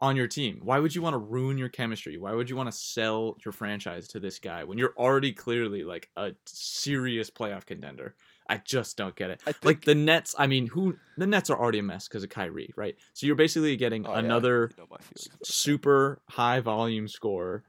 [0.00, 0.60] on your team?
[0.62, 2.16] Why would you want to ruin your chemistry?
[2.16, 5.84] Why would you want to sell your franchise to this guy when you're already clearly
[5.84, 8.14] like a serious playoff contender?
[8.48, 9.40] I just don't get it.
[9.42, 12.30] Think, Like the Nets, I mean, who the Nets are already a mess because of
[12.30, 12.96] Kyrie, right?
[13.12, 15.46] So you're basically getting Oh, yeah, another you know my feelings about that.
[15.46, 17.62] super high volume scorer.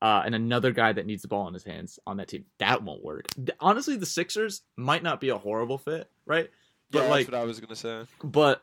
[0.00, 2.44] Uh, and another guy that needs the ball in his hands on that team.
[2.58, 3.26] That won't work.
[3.58, 6.48] Honestly, the Sixers might not be a horrible fit, right?
[6.92, 8.04] But yeah, like, that's what I was gonna say.
[8.22, 8.62] but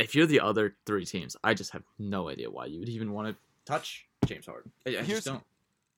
[0.00, 3.12] if you're the other three teams, I just have no idea why you would even
[3.12, 4.72] want to touch James Harden.
[4.86, 5.42] I, I Here's- just don't.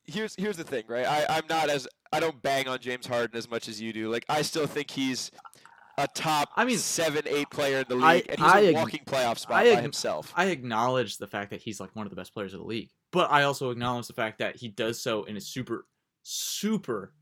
[0.05, 1.07] here's here's the thing, right?
[1.07, 4.11] I, I'm not as I don't bang on James Harden as much as you do.
[4.11, 5.31] Like I still think he's
[5.99, 8.73] a top I mean, seven, eight player in the league, I- and he's I a
[8.73, 10.33] walking playoff spot I by himself.
[10.37, 12.91] I acknowledge the fact that he's like one of the best players of the league,
[13.13, 15.87] but I also acknowledge the fact that he does so in a super,
[16.23, 17.13] super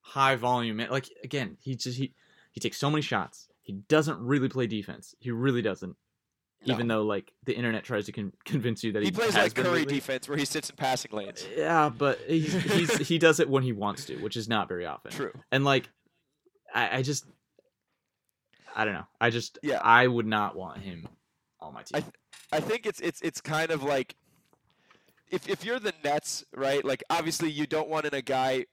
[0.00, 0.78] high volume.
[0.90, 2.12] Like again, he just he
[2.52, 3.48] he takes so many shots.
[3.62, 5.14] He doesn't really play defense.
[5.20, 5.94] He really doesn't.
[6.64, 9.44] Even though like the internet tries to con- convince you that he, he plays has
[9.44, 9.94] like Curry lately.
[9.94, 11.46] defense, where he sits in passing lanes.
[11.56, 14.84] Yeah, but he's, he's he does it when he wants to, which is not very
[14.84, 15.12] often.
[15.12, 15.32] True.
[15.52, 15.88] And like,
[16.74, 17.24] I, I just,
[18.74, 19.06] I don't know.
[19.20, 19.80] I just, Yeah.
[19.82, 21.08] I would not want him
[21.60, 22.02] on my team.
[22.52, 24.16] I I think it's it's it's kind of like
[25.30, 26.84] if if you're the Nets, right?
[26.84, 28.66] Like obviously you don't want in a guy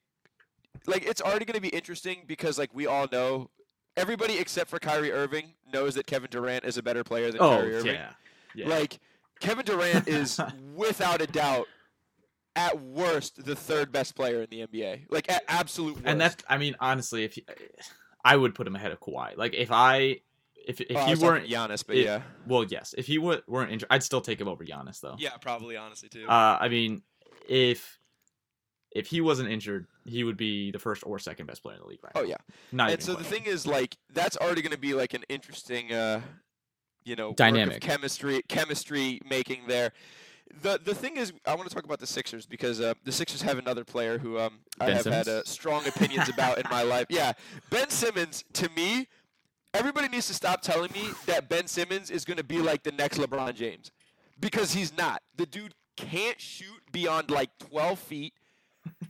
[0.87, 3.49] like it's already going to be interesting because like we all know
[3.97, 7.57] everybody except for Kyrie Irving knows that Kevin Durant is a better player than oh
[7.57, 7.93] Kyrie Irving.
[7.95, 8.09] yeah,
[8.55, 8.67] yeah.
[8.67, 8.99] Like
[9.39, 10.39] Kevin Durant is
[10.75, 11.67] without a doubt
[12.55, 15.07] at worst the third best player in the NBA.
[15.11, 16.05] Like at absolute worst.
[16.07, 17.45] and that's, I mean, honestly, if he,
[18.23, 19.35] I would put him ahead of Kawhi.
[19.37, 20.21] Like if I,
[20.65, 22.21] if if Oh, I he was weren't, Giannis, but it- yeah.
[22.47, 25.15] well, yes, if he wa- weren't injured, I'd still take him over Giannis though.
[25.19, 26.25] Yeah, probably honestly too.
[26.27, 27.01] Uh, I mean,
[27.47, 27.99] if
[28.95, 31.87] if he wasn't injured, he would be the first or second best player in the
[31.87, 32.27] league right oh now.
[32.27, 32.37] yeah.
[32.71, 35.91] Not and so the thing is like that's already going to be like an interesting
[35.93, 36.21] uh
[37.03, 37.81] you know Dynamic.
[37.81, 39.91] chemistry chemistry making there
[40.61, 43.41] the the thing is i want to talk about the sixers because uh, the sixers
[43.41, 46.81] have another player who um i Ben have had uh, strong opinions about in my
[46.93, 47.33] life yeah
[47.69, 49.07] ben simmons to me
[49.73, 52.91] everybody needs to stop telling me that ben simmons is going to be like the
[52.91, 53.91] next lebron james
[54.39, 58.33] because he's not the dude can't shoot beyond like 12 feet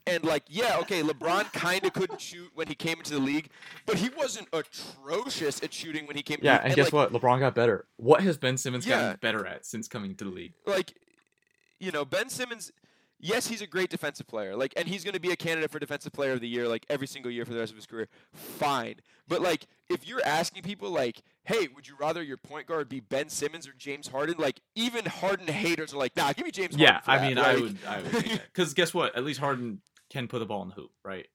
[0.07, 3.49] and like, yeah, okay, LeBron kind of couldn't shoot when he came into the league,
[3.85, 6.39] but he wasn't atrocious at shooting when he came.
[6.41, 7.13] Yeah, to the and guess like, what?
[7.13, 7.85] LeBron got better.
[7.97, 9.01] What has Ben Simmons Yeah.
[9.01, 10.53] gotten better at since coming to the league?
[10.65, 10.93] Like,
[11.79, 12.71] you know, Ben Simmons.
[13.19, 14.55] Yes, he's a great defensive player.
[14.55, 16.85] Like, and he's going to be a candidate for defensive player of the year, like
[16.89, 18.07] every single year for the rest of his career.
[18.33, 18.95] Fine,
[19.27, 22.99] but like, if you're asking people, like, hey, would you rather your point guard be
[22.99, 24.36] Ben Simmons or James Harden?
[24.38, 26.75] Like, even Harden haters are like, nah, give me James.
[26.75, 29.15] Yeah, I mean, I Like, would, I would, because guess what?
[29.15, 31.27] At least Harden can put the ball in the hoop, right?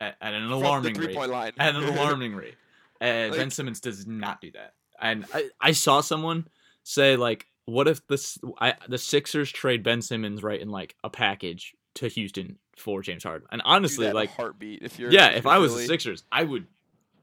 [0.00, 1.14] At, at an alarming rate.
[1.16, 1.52] line.
[1.58, 2.54] At an alarming rate.
[3.00, 4.74] Uh, ben Simmons does not do that.
[5.00, 6.46] And I, I saw someone
[6.82, 11.10] say like, what if the I, the Sixers trade Ben Simmons right in like a
[11.10, 13.46] package to Houston for James Harden?
[13.50, 14.82] And honestly, that in a like, heartbeat.
[14.82, 15.82] If you're yeah, if if you're I was Philly.
[15.82, 16.66] the Sixers, I would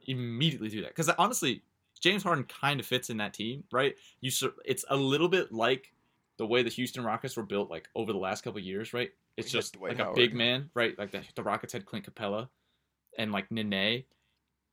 [0.05, 1.61] immediately do that because honestly,
[1.99, 3.95] James Harden kind of fits in that team, right?
[4.21, 5.93] You, sur- it's a little bit like
[6.37, 9.09] the way the Houston Rockets were built, like over the last couple of years, right?
[9.37, 10.97] It's just Dwight like a big man, right?
[10.97, 12.47] Like the, the Rockets had Clint Capela
[13.17, 14.03] and like Nene.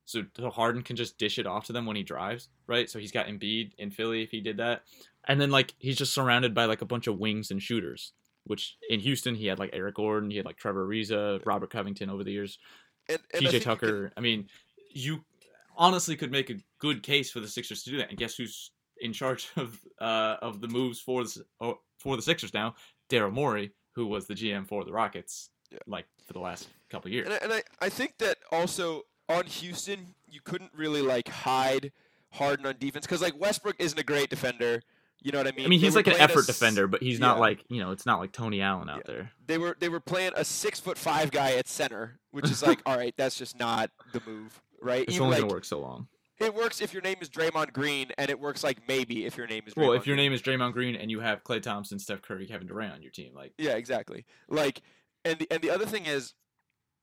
[0.06, 2.90] So, Harden can just dish it off to them when he drives, right?
[2.90, 4.82] So he's got Embiid in Philly if he did that,
[5.26, 8.12] and then like he's just surrounded by like a bunch of wings and shooters.
[8.46, 12.10] Which in Houston he had like Eric Gordon, he had like Trevor Ariza, Robert Covington
[12.10, 12.58] over the years.
[13.08, 14.12] and, and I PJ think you can- Tucker.
[14.18, 14.48] I mean,
[14.92, 15.24] you
[15.76, 18.10] honestly could make a good case for the Sixers to do that.
[18.10, 22.22] And guess who's in charge of uh, of the moves for the oh, for the
[22.22, 22.74] Sixers now?
[23.10, 25.78] Daryl Morey, who was the GM for the Rockets, Yeah.
[25.86, 27.26] like for the last couple years.
[27.26, 31.92] And I, and I, I think that also on Houston, you couldn't really like hide
[32.30, 34.82] Harden on defense because like Westbrook isn't a great defender.
[35.22, 35.64] You know what I mean?
[35.64, 37.40] I mean, he's like an playing a effort defender, but he's not yeah.
[37.40, 39.30] like you know, it's not like Tony Allen out there.
[39.46, 42.82] They were they were playing a six foot five guy at center, which is like,
[42.86, 45.02] all right, that's just not the move, right?
[45.02, 46.08] It's Even only like gonna work so long.
[46.38, 49.46] it works if your name is Draymond Green, and it works like maybe if your
[49.46, 49.74] name is.
[49.76, 52.66] Well, if your name is Draymond Green and you have Klay Thompson, Steph Curry, Kevin
[52.66, 54.24] Durant on your team, like Yeah, exactly.
[54.48, 54.80] Like,
[55.24, 56.34] and the and the other thing is,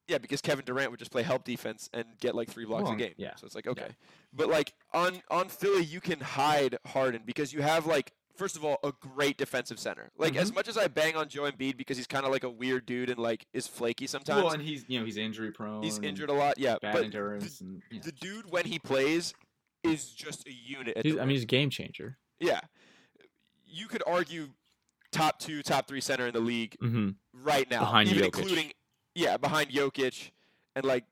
[0.07, 2.93] yeah, because Kevin Durant would just play help defense and get like three blocks Well,
[2.93, 3.13] a game.
[3.17, 3.35] yeah.
[3.35, 3.89] So it's like okay,
[4.33, 8.63] but like on on Philly, you can hide Harden because you have like first of
[8.65, 10.11] all, a great defensive center.
[10.17, 10.55] Like as Mhm.
[10.55, 13.09] much as I bang on Joe Embiid because he's kind of like a weird dude
[13.09, 14.43] and like is flaky sometimes.
[14.43, 15.83] Well, and he's you know he's injury prone.
[15.83, 16.77] he's injured a lot, yeah.
[16.81, 18.01] Bad But endurance and yeah.
[18.03, 19.33] the dude when he plays
[19.83, 20.95] is just a unit.
[21.03, 22.17] The I mean, he's a game changer.
[22.39, 22.61] yeah.
[23.65, 24.49] You could argue
[25.11, 27.09] top two, top three center in the league Mm-hmm.
[27.33, 28.37] right now, Behind even Jokic.
[28.39, 28.71] including
[29.15, 30.31] yeah, behind Jokic,
[30.75, 31.05] and like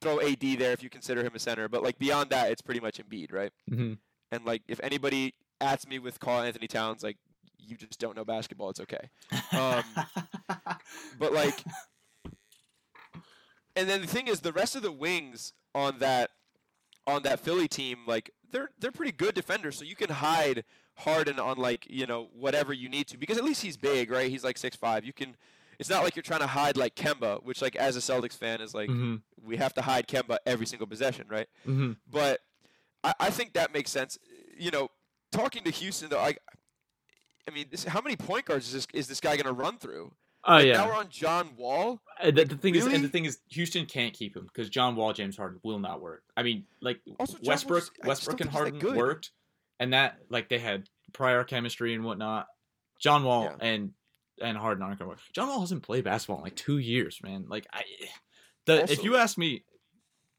[0.00, 1.68] throw AD there if you consider him a center.
[1.68, 3.52] But like beyond that, it's pretty much Embiid, right?
[3.70, 3.94] Mm-hmm.
[4.32, 7.16] And like if anybody asks me with Karl-Anthony Towns, like
[7.58, 9.08] you just don't know basketball, it's okay.
[9.52, 9.84] Um,
[11.18, 11.64] But like,
[13.76, 16.30] and then the thing is, the rest of the wings on that
[17.06, 20.64] on that Philly team, like they're they're pretty good defenders, so you can hide
[20.96, 24.30] Harden on like you know whatever you need to because at least he's big, right?
[24.30, 25.04] He's like six five.
[25.04, 25.36] You can.
[25.76, 28.60] It's not like you're trying to hide like Kemba, which like as a Celtics fan
[28.60, 29.16] is like mm-hmm.
[29.44, 31.48] we have to hide Kemba every single possession, right?
[31.66, 31.92] Mm-hmm.
[32.08, 32.40] But
[33.02, 34.16] I, I think that makes sense.
[34.56, 34.88] You know,
[35.34, 36.36] talking to Houston though, I
[37.48, 39.78] I mean, this, how many point guards is this is this guy going to run
[39.78, 40.12] through?
[40.46, 40.72] Oh Like, yeah.
[40.74, 42.00] Now we're on John Wall.
[42.20, 44.94] Uh, the, the thing is, and the thing is, Houston can't keep him because John
[44.96, 46.22] Wall, James Harden will not work.
[46.36, 49.30] I mean, like Also, Westbrook, I Westbrook and think he's that Harden worked,
[49.80, 52.46] and that like they had prior chemistry and whatnot.
[53.00, 53.56] John Wall Yeah.
[53.66, 53.92] and
[54.42, 55.20] and Harden aren't gonna work.
[55.34, 57.46] John Wall hasn't played basketball in like two years, man.
[57.48, 57.82] Like I,
[58.66, 59.64] the if you ask me,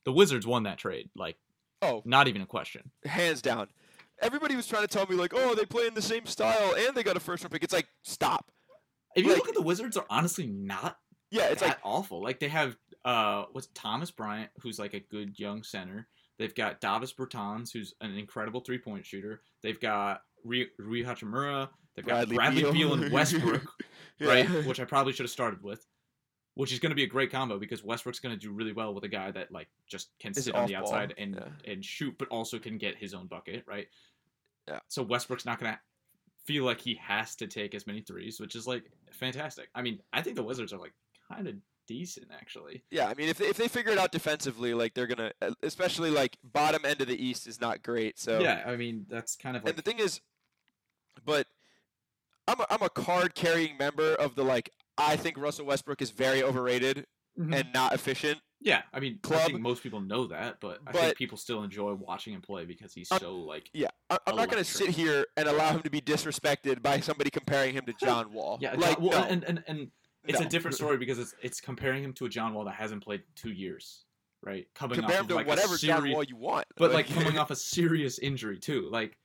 [0.05, 1.09] the Wizards won that trade.
[1.15, 1.37] Like
[1.81, 2.91] Oh, not even a question.
[3.05, 3.67] hands down.
[4.21, 6.95] Everybody was trying to tell me like, oh, they play in the same style and
[6.95, 7.63] they got a first round pick.
[7.63, 8.51] It's like, stop.
[9.15, 10.97] If you Like- look at the Wizards, are honestly not
[11.31, 12.21] Yeah, it's that like awful.
[12.23, 16.07] Like they have uh what's Thomas Bryant, who's like a good young center.
[16.37, 19.41] They've got Davis Bertans, who's an incredible three point shooter.
[19.63, 21.69] They've got Rui, Rui Hachimura.
[21.95, 22.73] They've got Bradley Bradley, Beal.
[22.73, 23.63] Beal and Westbrook,
[24.19, 24.27] Yeah.
[24.27, 24.65] right?
[24.65, 25.85] Which I probably should have started with.
[26.55, 28.93] Which is going to be a great combo because Westbrook's going to do really well
[28.93, 31.71] with a guy that like just can Is sit on the outside and yeah.
[31.71, 33.87] and shoot, but also can get his own bucket, right?
[34.67, 34.79] Yeah.
[34.87, 35.79] So Westbrook's not going to
[36.45, 39.67] feel like he has to take as many threes, which is like fantastic.
[39.75, 40.93] I mean, I think the Wizards are like
[41.29, 41.55] kind of
[41.87, 42.83] decent actually.
[42.91, 45.31] Yeah, I mean, if they, if they figure it out defensively, like they're gonna,
[45.63, 48.19] especially like bottom end of the East is not great.
[48.19, 50.21] So Yeah, I mean that's kind of like and the thing is,
[51.25, 51.47] but
[52.47, 54.71] I'm a, I'm a card carrying member of the like.
[54.97, 57.05] I think Russell Westbrook is very overrated
[57.37, 57.53] Mhm.
[57.53, 58.39] and not efficient.
[58.61, 58.83] yeah.
[58.93, 61.93] I mean, I club- think most people know that, but, I think people still enjoy
[61.93, 65.27] watching him play because he's Uh, so like Yeah, I, I'm not gonna sit here
[65.37, 68.57] and allow him to be disrespected by somebody comparing him to John Wall.
[68.61, 68.73] yeah.
[68.75, 69.91] like well, no, and and and
[70.23, 70.45] it's no.
[70.45, 73.19] a different story because it's it's comparing him to a John Wall that hasn't played
[73.19, 74.05] in two years,
[74.41, 74.67] right?
[74.73, 76.91] Coming Compare off him of to like whatever a John serious, Wall you want, but
[76.93, 78.87] like coming off a serious injury too.
[78.89, 79.17] Like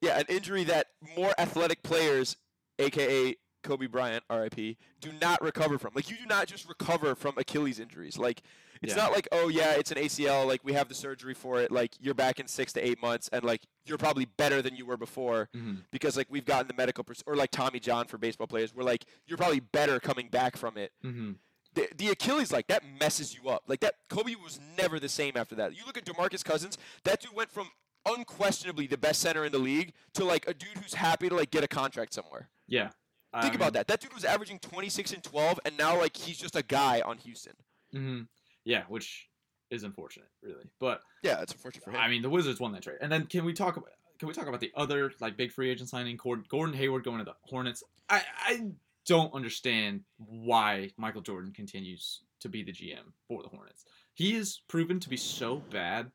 [0.00, 2.36] yeah, an injury that more athletic players,
[2.78, 5.92] aka Kobe Bryant, R.I.P., do not recover from.
[5.94, 8.18] Like you do not just recover from Achilles injuries.
[8.18, 8.42] Like
[8.82, 9.02] it's Yeah.
[9.02, 10.46] not like oh yeah, it's an ACL.
[10.46, 11.70] Like we have the surgery for it.
[11.70, 14.86] Like you're back in six to eight months, and like you're probably better than you
[14.86, 15.82] were before mhm.
[15.90, 18.74] because like we've gotten the medical pers- or like Tommy John for baseball players.
[18.74, 20.92] We're like you're probably better coming back from it.
[21.04, 21.36] Mhm.
[21.74, 23.62] The, the Achilles like that messes you up.
[23.68, 25.76] Like that Kobe was never the same after that.
[25.76, 27.68] You look at DeMarcus Cousins, that dude went from
[28.06, 31.50] unquestionably the best center in the league to like a dude who's happy to like
[31.50, 32.48] get a contract somewhere.
[32.66, 32.90] yeah.
[33.40, 33.86] Think about that.
[33.86, 37.18] That dude was averaging 26 and 12 and now like he's just a guy on
[37.18, 37.54] Houston.
[37.92, 38.22] hmm
[38.64, 39.28] Yeah, which
[39.70, 40.64] is unfortunate, really.
[40.80, 41.96] But Yeah, it's unfortunate for him.
[42.00, 42.98] I mean, the Wizards won that trade.
[43.00, 45.70] And then can we talk about can we talk about the other like big free
[45.70, 47.82] agent signing, Gordon, Gordon Hayward going to the Hornets?
[48.08, 48.66] I I
[49.06, 53.84] don't understand why Michael Jordan continues to be the GM for the Hornets.
[54.14, 56.10] He is proven to be so bad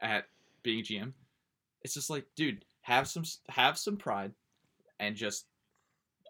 [0.00, 0.24] at
[0.62, 1.12] being a GM.
[1.82, 4.32] It's just like, dude, have some have some pride
[4.98, 5.46] and just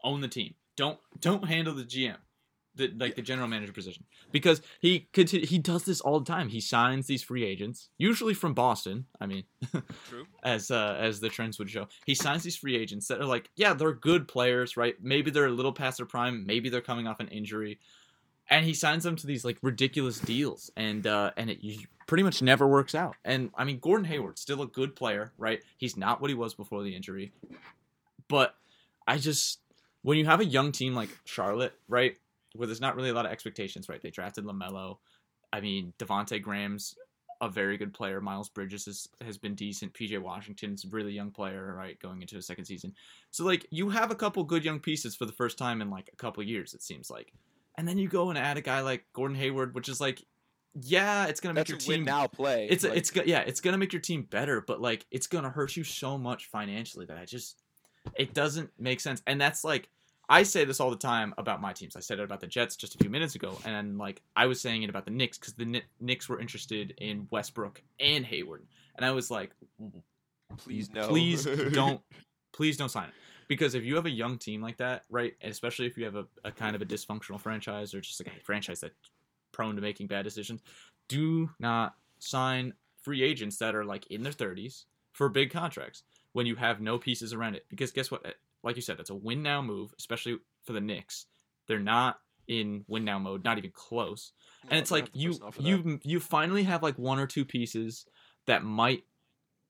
[0.05, 0.55] own the team.
[0.77, 2.17] Don't don't handle the GM.
[2.75, 6.51] The, like the general manager position because he conti- he does this all the time.
[6.51, 9.07] He signs these free agents, usually from Boston.
[9.19, 9.45] I mean,
[10.11, 10.27] True.
[10.45, 11.89] as uh, as the trends would show.
[12.05, 14.95] He signs these free agents that are like, yeah, they're good players, right?
[15.01, 17.79] Maybe they're a little past their prime, maybe they're coming off an injury,
[18.51, 21.61] and he signs them to these like ridiculous deals, and uh, and it
[22.07, 23.17] pretty much never works out.
[23.25, 25.63] And I mean, Gordon Hayward still a good player, right?
[25.79, 27.33] He's not what he was before the injury,
[28.29, 28.55] but
[29.07, 29.61] I just
[30.07, 32.17] when you have a young team like Charlotte, right,
[32.55, 34.01] where there's not really a lot of expectations, right?
[34.01, 34.99] They drafted LaMelo.
[35.53, 36.95] I mean, Devonte Graham's
[37.41, 38.21] a very good player.
[38.21, 39.95] Miles Bridges is, has been decent.
[39.95, 42.95] PJ Washington's a really young player, right, going into his second season.
[43.33, 46.09] So like you have a couple good young pieces for the first time in like
[46.13, 47.33] a couple years, it seems like.
[47.77, 50.23] And then you go and add a guy like Gordon Hayward, which is like,
[50.81, 52.69] yeah, it's gonna make That's your team now play.
[52.71, 55.77] it's Like, it's yeah, it's gonna make your team better, but like it's gonna hurt
[55.77, 57.61] you so much financially that I just
[58.15, 59.21] it doesn't make sense.
[59.27, 59.89] And that's like
[60.29, 61.95] I say this all the time about my teams.
[61.97, 64.61] I said it about the Jets just a few minutes ago, and like I was
[64.61, 68.67] saying it about the Knicks because the Kni- Knicks were interested in Westbrook and Hayward,
[68.97, 69.53] and I was like,
[70.57, 71.09] please no.
[71.09, 72.01] please don't,
[72.57, 73.15] Please don't sign it.
[73.49, 76.17] Because if you have a young team like that, right, and especially if you have
[76.17, 78.95] a, a kind of a dysfunctional franchise or just like a franchise that's
[79.53, 80.63] prone to making bad decisions,
[81.07, 86.47] do not sign free agents that are like in their 30s for big contracts when
[86.47, 87.67] you have no pieces around it.
[87.69, 88.25] Because guess what?
[88.67, 91.27] Like you said, that's a win now move, especially for the Knicks.
[91.69, 94.33] They're not in win now mode, not even close.
[94.65, 95.69] No, And it's like you close enough for that.
[95.69, 98.07] you you finally have like one or two pieces
[98.47, 99.05] that might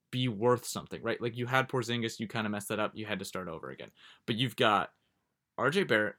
[0.09, 1.21] be worth something, right?
[1.21, 2.91] Like you had Porzingis, you kind of messed that up.
[2.95, 3.91] You had to start over again.
[4.25, 4.89] But you've got
[5.57, 5.83] R.J.
[5.83, 6.15] Barrett,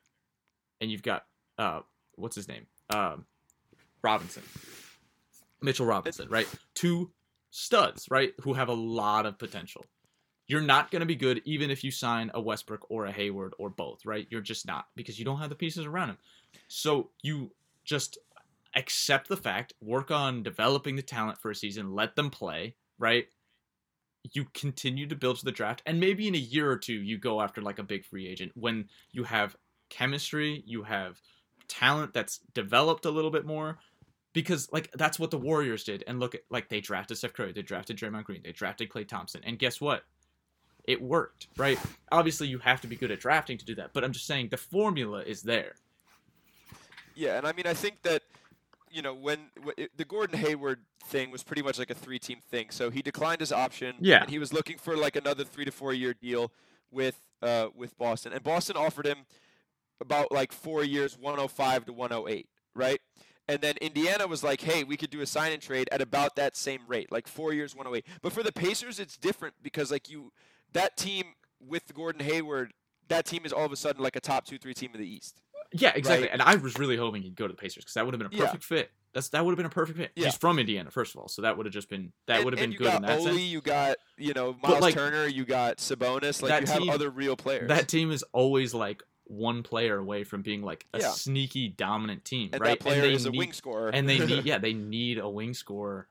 [0.81, 1.25] and you've got
[1.59, 1.81] uh,
[2.15, 3.25] what's his name, um,
[4.03, 4.43] Robinson,
[5.61, 6.47] Mitchell Robinson, right?
[6.75, 7.11] Two
[7.51, 8.33] studs, right?
[8.43, 9.85] Who have a lot of potential.
[10.49, 13.55] You're not going to be good even if you sign a Westbrook or a Hayward
[13.59, 14.27] or both, right?
[14.31, 16.19] You're just not because you don't have the pieces around him.
[16.67, 17.53] So you
[17.85, 18.19] just
[18.75, 23.27] accept the fact, work on developing the talent for a season, let them play, right?
[24.33, 27.19] You continue to build to the draft, and maybe in a year or two, you
[27.19, 29.57] go after like a big free agent when you have
[29.91, 31.21] chemistry, you have
[31.69, 33.79] talent that's developed a little bit more.
[34.35, 37.53] Because like that's what the Warriors did, and look at like they drafted Steph Curry,
[37.53, 40.05] they drafted Draymond Green, they drafted Klay Thompson, and guess what?
[40.89, 41.79] It worked, right?
[42.11, 44.49] Obviously, you have to be good at drafting to do that, but I'm just saying
[44.49, 45.75] the formula is there.
[47.15, 48.23] Yeah, and I mean, I think that
[48.91, 52.39] you know when, when it, the Gordon Hayward thing was pretty much like a three-team
[52.51, 52.71] thing.
[52.71, 53.97] So he declined his option.
[54.01, 54.23] Yeah.
[54.23, 56.53] And he was looking for like another three to four-year deal
[56.91, 59.27] with uh with Boston, and Boston offered him
[60.01, 63.01] about like four years, 105 to 108, right?
[63.47, 66.37] And then Indiana was like, "Hey, we could do a sign and trade at about
[66.37, 70.09] that same rate, like four years, 108." But for the Pacers, it's different because like
[70.09, 70.33] you,
[70.79, 71.25] that team
[71.61, 72.73] with Gordon Hayward,
[73.09, 75.09] that team is all of a sudden like a top two, three team in the
[75.09, 75.41] East.
[75.73, 76.25] Yeah, exactly.
[76.29, 76.33] Right.
[76.33, 78.33] And I was really hoping he'd go to the Pacers because that would have been
[78.33, 78.47] a Yeah.
[78.47, 78.91] perfect fit.
[79.13, 80.13] That's that would have been a perfect fit.
[80.15, 80.27] Yeah.
[80.27, 82.59] He's from Indiana, first of all, so that would have just been that would have
[82.59, 83.41] been and you good in got that Ole, sense.
[83.41, 86.41] you got you know Miles like, Turner, you got Sabonis.
[86.43, 87.69] Like that you have team- other real players.
[87.69, 91.11] That team is always like one player away from being like a Yeah.
[91.11, 92.79] sneaky dominant team, and right?
[92.79, 93.91] that player they is a wing scorer.
[93.91, 96.09] and they need yeah they need a wing scorer,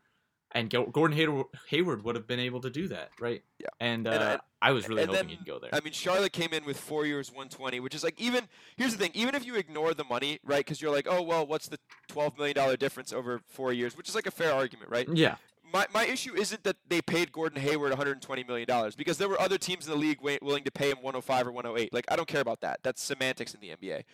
[0.54, 3.44] and Gordon Hayward, Hayward would have been able to do that, right?
[3.60, 3.68] Yeah.
[3.80, 5.70] And, uh, And I- I was really hoping then, he'd go there.
[5.74, 8.48] I mean, Charlotte came in with four years, 120, which is like even.
[8.76, 10.66] Here's the thing: even if you ignore the money, right?
[10.66, 13.96] Because you're like, oh well, what's the 12 million dollar difference over four years?
[13.96, 15.08] Which is like a fair argument, right?
[15.14, 15.36] yeah,
[15.72, 19.40] My, my issue isn't that they paid Gordon Hayward 120 million dollars because there were
[19.40, 21.94] other teams in the league wi- willing to pay him 105 or 108.
[21.94, 22.80] Like I don't care about that.
[22.82, 24.06] That's semantics in the NBA.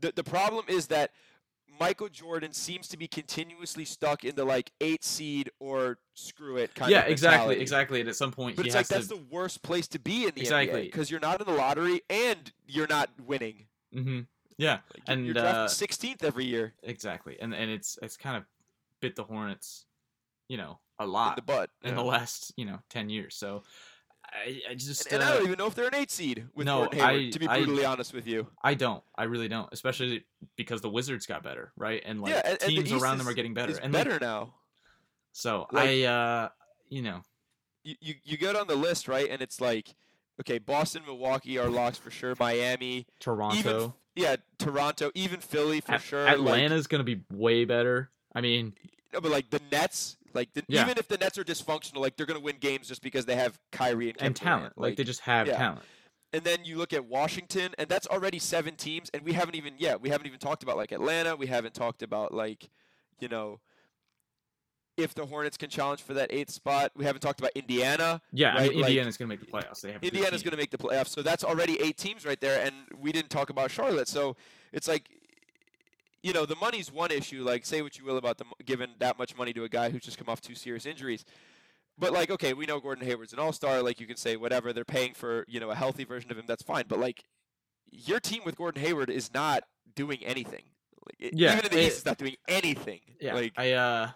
[0.00, 1.10] The the problem is that
[1.80, 6.74] Michael Jordan seems to be continuously stuck in the like eight seed or screw it
[6.74, 8.00] kind yeah, of Yeah, exactly, exactly.
[8.00, 9.14] And at some point, But it's like that's to.
[9.14, 10.82] the worst place to be in the Exactly.
[10.82, 13.66] because you're not in the lottery and you're not winning.
[13.92, 14.20] hmm
[14.56, 17.36] Yeah, Like, And, you're drafted uh, 16th every year exactly.
[17.40, 18.44] And and it's it's kind of
[19.00, 19.86] bit the Hornets,
[20.48, 21.70] you know, a in lot the butt.
[21.82, 21.94] in yeah.
[21.96, 23.62] the last you know 10 years so
[24.32, 26.46] i, I just and, and I uh, don't even know if they're an eight seed
[26.54, 27.00] with no, Hayward.
[27.00, 30.24] I- to be I- brutally honest with you, I don't i really don't especially
[30.56, 33.28] because the wizards got better right and like Yeah, and- and the teams around them
[33.28, 34.54] are getting better it's and like, better now.
[35.32, 36.48] so Like- i uh
[36.88, 37.22] you know
[37.84, 39.30] you, you you go down the list, right?
[39.30, 39.94] And it's like,
[40.40, 42.34] okay, Boston, Milwaukee are locks for sure.
[42.38, 46.24] Miami, toronto yeah, Toronto, even Philly for At- sure.
[46.24, 48.74] like- atlanta's gonna be way better i mean
[49.14, 50.82] no, but like the Nets, like the, Yeah.
[50.84, 53.58] even if the Nets are dysfunctional, like they're gonna win games just because they have
[53.72, 55.56] Kyrie and, and talent Durant, like, they just have yeah.
[55.56, 55.82] talent
[56.32, 59.74] And then you look at Washington, and that's already seven teams, and we haven't even
[59.78, 61.36] yeah, we haven't even talked about like Atlanta.
[61.36, 62.68] We haven't talked about like,
[63.20, 63.60] you know,
[64.98, 66.90] if the Hornets can challenge for that eighth spot.
[66.96, 68.20] We haven't talked about Indiana.
[68.32, 70.70] yeah i Right, mean like- gonna make the playoffs they have Indiana's going to make
[70.70, 74.08] the playoffs, so that's already eight teams right there, and we didn't talk about Charlotte.
[74.08, 74.36] So
[74.72, 75.08] it's like,
[76.22, 77.42] you know, the money's one issue.
[77.44, 80.02] Like, say what you will about them giving that much money to a guy who's
[80.02, 81.24] just come off two serious injuries.
[81.98, 83.82] But like, okay, we know Gordon Hayward's an all-star.
[83.82, 86.44] Like, you can say whatever they're paying for, you know, a healthy version of him.
[86.46, 86.84] That's fine.
[86.88, 87.24] But like,
[87.90, 89.62] your team with Gordon Hayward is not
[89.96, 90.62] doing anything.
[91.06, 93.00] Like, Yeah, even in the it- East, it's not doing anything.
[93.20, 94.10] yeah Like, i uh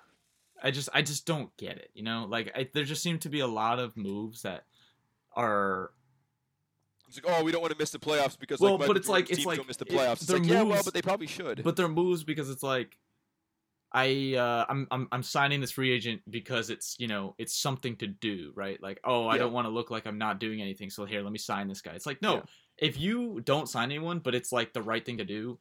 [0.62, 3.28] i just i just don't get it you know like I, there just seem to
[3.28, 4.64] be a lot of moves that
[5.34, 5.90] are
[7.16, 9.08] it's like, oh, we don't want to miss the playoffs because Well, like, but it's
[9.08, 10.12] like- it's like miss the it- playoffs.
[10.14, 11.62] It's their like, yeah, well, but they probably should.
[11.62, 12.96] but they're moves because it's like
[13.94, 17.94] I uh, I'm, I'm I'm signing this free agent because it's you know it's something
[17.96, 19.40] to do right like oh I Yeah.
[19.42, 21.82] don't want to look like I'm not doing anything so here let me sign this
[21.82, 22.42] guy it's like no Yeah.
[22.78, 25.58] if you don't sign anyone but it's like the right thing to do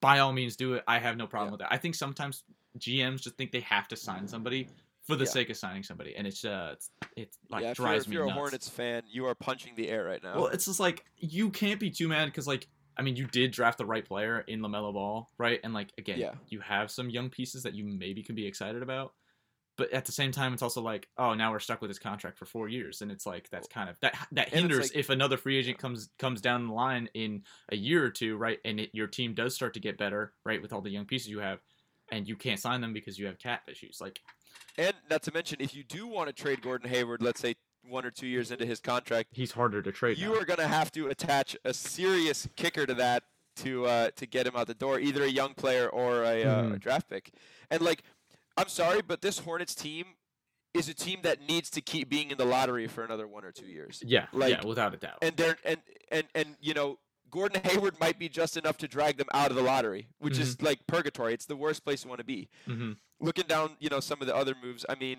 [0.00, 1.52] by all means do it I have no problem Yeah.
[1.52, 2.44] with that I think sometimes
[2.78, 4.68] GMs just think they have to sign somebody
[5.06, 5.30] for the Yeah.
[5.30, 8.12] sake of signing somebody and it's uh it's, it's like yeah, if you're, drives if
[8.12, 8.38] you're a nuts.
[8.38, 10.34] Hornets fan, you are punching the air right now.
[10.36, 13.50] Well, it's just like you can't be too mad because like I mean you did
[13.52, 15.60] draft the right player in LaMelo Ball, right?
[15.62, 16.34] And like again, Yeah.
[16.48, 19.14] you have some young pieces that you maybe can be excited about.
[19.78, 22.38] but at the same time, it's also like, oh, now we're stuck with this contract
[22.38, 25.36] for four years, and it's like that's kind of that that hinders like- if another
[25.36, 28.58] free agent comes comes down the line in a year or two, right?
[28.64, 31.28] And it, your team does start to get better, right, with all the young pieces
[31.28, 31.60] you have,
[32.10, 33.98] and you can't sign them because you have cap issues.
[34.00, 34.20] Like,
[34.78, 37.54] And not to mention, if you do want to trade Gordon Hayward, let's say
[37.88, 40.18] one or two years into his contract, he's harder to trade.
[40.18, 40.40] you now.
[40.40, 43.22] are going to have to attach a serious kicker to that
[43.56, 46.60] to uh, to get him out the door, either a young player or a, uh,
[46.60, 46.80] a Mhm.
[46.80, 47.32] draft pick.
[47.70, 48.02] And like,
[48.58, 50.06] I'm sorry, but this Hornets team
[50.74, 53.52] is a team that needs to keep being in the lottery for another one or
[53.52, 54.02] two years.
[54.04, 55.18] yeah, like- yeah, without a doubt.
[55.22, 55.80] And they're and
[56.10, 56.98] and and you know.
[57.30, 60.60] Gordon Hayward might be just enough to drag them out of the lottery, which is
[60.62, 61.34] like purgatory.
[61.34, 62.48] It's the worst place you want to be.
[62.66, 65.18] hmm looking down, you know, some of the other moves, I mean,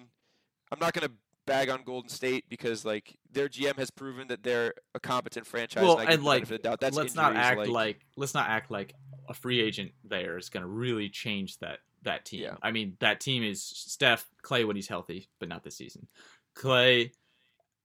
[0.71, 1.13] I'm not going to
[1.45, 5.83] bag on Golden State because like their GM has proven that they're a competent franchise.
[5.83, 6.79] Well, and, and, like, of the doubt.
[6.79, 8.93] That's let's not act like, let's not act like
[9.29, 12.41] a free agent there is going to really change that that team.
[12.41, 12.55] Yeah.
[12.61, 16.07] I mean, that team is Steph, Klay when he's healthy, but not this season.
[16.55, 17.11] Klay,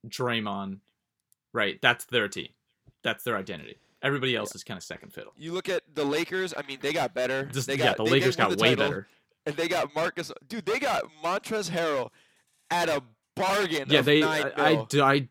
[0.07, 0.79] Draymond,
[1.53, 1.81] right?
[1.81, 2.49] That's their team.
[3.03, 3.79] That's their identity.
[4.03, 5.33] Everybody else is kind of second fiddle.
[5.37, 6.53] you look at the Lakers.
[6.57, 7.45] I mean, they got better.
[7.53, 9.09] Just, they yeah, the Lakers got the way title, better.
[9.47, 10.33] and they got Marcus.
[10.49, 12.11] Dude, they got Montrezl Harrell
[12.71, 13.03] at a
[13.37, 13.85] bargain.
[13.89, 14.23] Yeah, of they.
[14.23, 15.29] I, I, I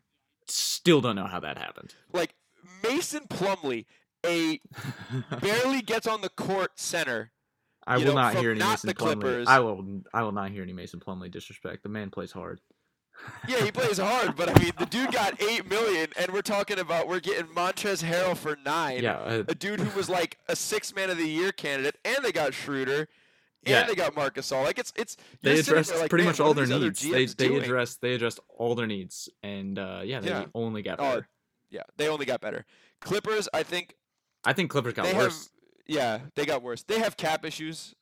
[0.48, 1.94] still don't know how that happened.
[2.12, 2.34] like
[2.82, 3.84] Mason Plumlee,
[4.24, 4.60] a
[5.40, 7.30] barely gets on the court center.
[7.86, 8.94] I will know, not hear any not Mason.
[8.94, 10.02] Clippers- I will.
[10.14, 11.82] I will not hear any Mason Plumlee disrespect.
[11.82, 12.60] The man plays hard.
[13.48, 16.78] Yeah, he plays hard, but I mean, the dude got eight million, and we're talking
[16.78, 19.02] about we're getting Montrezl Harrell for nine.
[19.02, 22.16] Yeah, uh, a dude who was like a six man of the year candidate, and
[22.24, 23.08] they got Schroeder, and
[23.64, 23.84] Yeah.
[23.86, 24.64] they got Marc Gasol.
[24.64, 27.00] Like it's it's they addressed like, pretty much all their needs.
[27.00, 27.62] They they doing?
[27.62, 30.46] addressed they addressed all their needs, and uh, yeah, they Yeah.
[30.54, 31.28] only got Oh, better.
[31.70, 32.64] Yeah, they only got better.
[33.00, 33.94] Clippers, I think
[34.44, 35.44] I think Clippers got worse.
[35.44, 35.48] have.
[35.86, 36.82] Yeah, they got worse.
[36.82, 37.94] They have cap issues.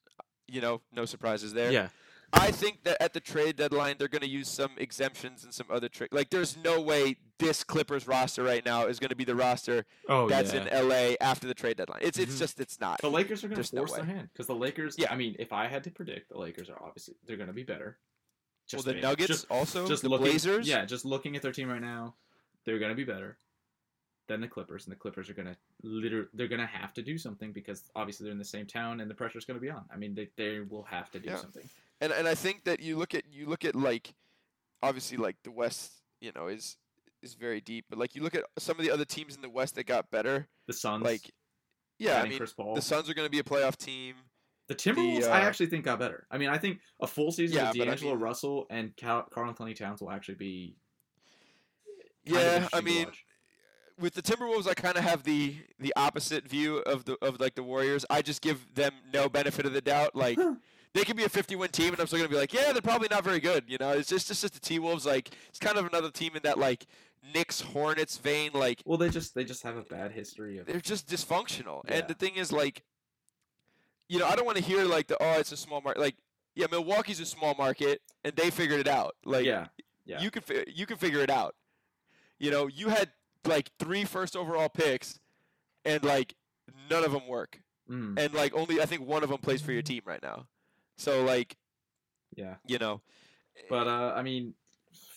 [0.48, 1.70] You know, no surprises there.
[1.70, 1.88] Yeah,
[2.32, 5.66] I think that at the trade deadline they're going to use some exemptions and some
[5.70, 6.12] other trick.
[6.14, 9.86] Like, there's no way this Clippers roster right now is going to be the roster
[10.08, 10.66] oh that's yeah.
[10.78, 12.00] in LA after the trade deadline.
[12.02, 12.38] It's it's Mhm.
[12.38, 13.00] just it's not.
[13.00, 14.94] the Lakers are going There's to no force their hand because the Lakers.
[14.98, 15.12] Yeah.
[15.12, 17.62] I mean, if I had to predict, the Lakers are obviously they're going to be
[17.64, 17.98] better.
[18.72, 20.68] well, the based- Nuggets just, also, just the looking, Blazers.
[20.68, 22.14] Yeah, just looking at their team right now,
[22.64, 23.38] they're going to be better
[24.30, 27.18] than the Clippers, and the Clippers are going to literally they're to have to do
[27.18, 29.84] something because obviously they're in the same town and the pressure's going to be on.
[29.92, 31.36] I mean, they they will have to do Yeah.
[31.36, 31.68] something.
[32.00, 34.14] and and I think that you look at you look at like
[34.82, 36.76] obviously like the West, you know, is
[37.22, 39.50] is very deep, but like you look at some of the other teams in the
[39.50, 41.28] West that got better, The Suns, like
[41.98, 42.74] yeah, I mean Chris Paul.
[42.76, 44.14] the Suns are going to be a playoff team.
[44.68, 46.28] The Timberwolves, I uh, actually think got better.
[46.30, 49.26] I mean, I think a full season Yeah, of but I mean- Russell and Carl
[49.48, 50.76] Anthony Towns will actually be.
[52.24, 53.24] Yeah, I mean watch.
[54.00, 57.54] With the Timberwolves, I kind of have the the opposite view of the of like
[57.54, 58.04] the Warriors.
[58.10, 60.16] I just give them no benefit of the doubt.
[60.16, 60.38] Like
[60.94, 62.82] they could be a 50 win team, and I'm still gonna be like, yeah, they're
[62.82, 63.64] probably not very good.
[63.68, 65.06] You know, it's just just, just the T Wolves.
[65.06, 66.86] Like it's kind of another team in that like
[67.34, 68.50] Knicks Hornets vein.
[68.52, 70.66] Like well, they just they just have a bad history of.
[70.66, 71.82] they're just dysfunctional.
[71.88, 71.96] Yeah.
[71.96, 72.82] And the thing is, like,
[74.08, 76.00] you know, I don't want to hear like the oh, it's a small market.
[76.00, 76.16] Like,
[76.54, 79.14] yeah, Milwaukee's a small market, and they figured it out.
[79.24, 79.66] Like, yeah,
[80.04, 80.20] yeah.
[80.20, 81.54] you can fi- you can figure it out.
[82.38, 83.10] You know, you had
[83.44, 85.18] like three first overall picks,
[85.84, 86.34] and like
[86.90, 87.60] none of them work,
[87.90, 90.46] Mm, and like only I think one of them plays for your team right now.
[90.96, 91.56] So like,
[92.36, 92.54] yeah.
[92.66, 93.00] you know,
[93.68, 94.54] But uh, I mean,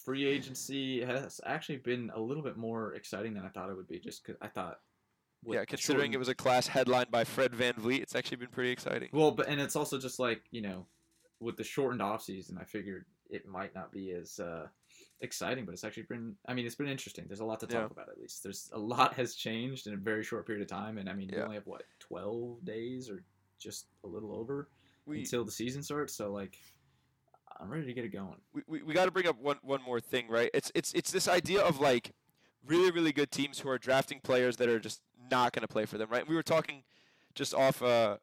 [0.03, 3.87] free agency has actually been a little bit more exciting than I thought it would
[3.87, 3.99] be.
[3.99, 4.79] Just because I thought.
[5.45, 9.09] yeah, considering it was a class headlined by Fred VanVleet, it's actually been pretty exciting.
[9.11, 10.87] Well, but and it's also just like you know,
[11.39, 14.67] with the shortened off season, I figured it might not be as uh,
[15.23, 16.35] exciting, but it's actually been.
[16.47, 17.25] I mean, it's been interesting.
[17.27, 17.87] There's a lot to talk Yeah.
[17.91, 18.09] about.
[18.09, 21.09] At least there's a lot has changed in a very short period of time, and
[21.09, 23.23] I mean, we only have what twelve days or
[23.59, 24.67] just a little over
[25.05, 26.13] We until the season starts.
[26.13, 26.57] So like,
[27.59, 28.35] I'm ready to get it going.
[28.53, 30.49] we, we, we got to bring up one one more thing, right?
[30.53, 32.11] It's it's it's this idea of like
[32.65, 35.01] really really good teams who are drafting players that are just
[35.31, 36.27] not going to play for them, right?
[36.27, 36.83] We were talking
[37.35, 38.17] just off uh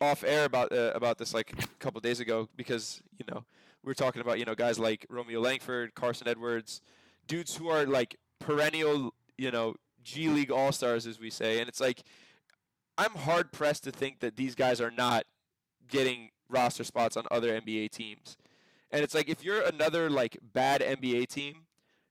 [0.00, 3.44] off air about uh, about this like a couple days ago because you know
[3.84, 6.80] we were talking about you know guys like Romeo Langford, Carson Edwards,
[7.26, 11.68] dudes who are like perennial you know G League All Stars as we say, and
[11.68, 12.02] it's like
[12.98, 15.24] I'm hard pressed to think that these guys are not
[15.88, 18.36] getting roster spots on other NBA teams.
[18.90, 21.66] And it's like if you're another like bad NBA team,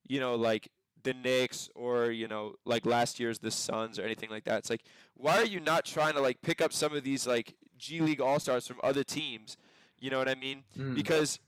[0.08, 0.70] you know, like
[1.04, 4.60] the Knicks or you know, like last year's the Suns or anything like that.
[4.60, 4.84] It's like
[5.16, 8.22] why are you not trying to like pick up some of these like G League
[8.22, 9.58] All Stars from other teams?
[10.00, 10.64] You know what I mean?
[10.78, 10.96] Mm.
[10.96, 11.40] Because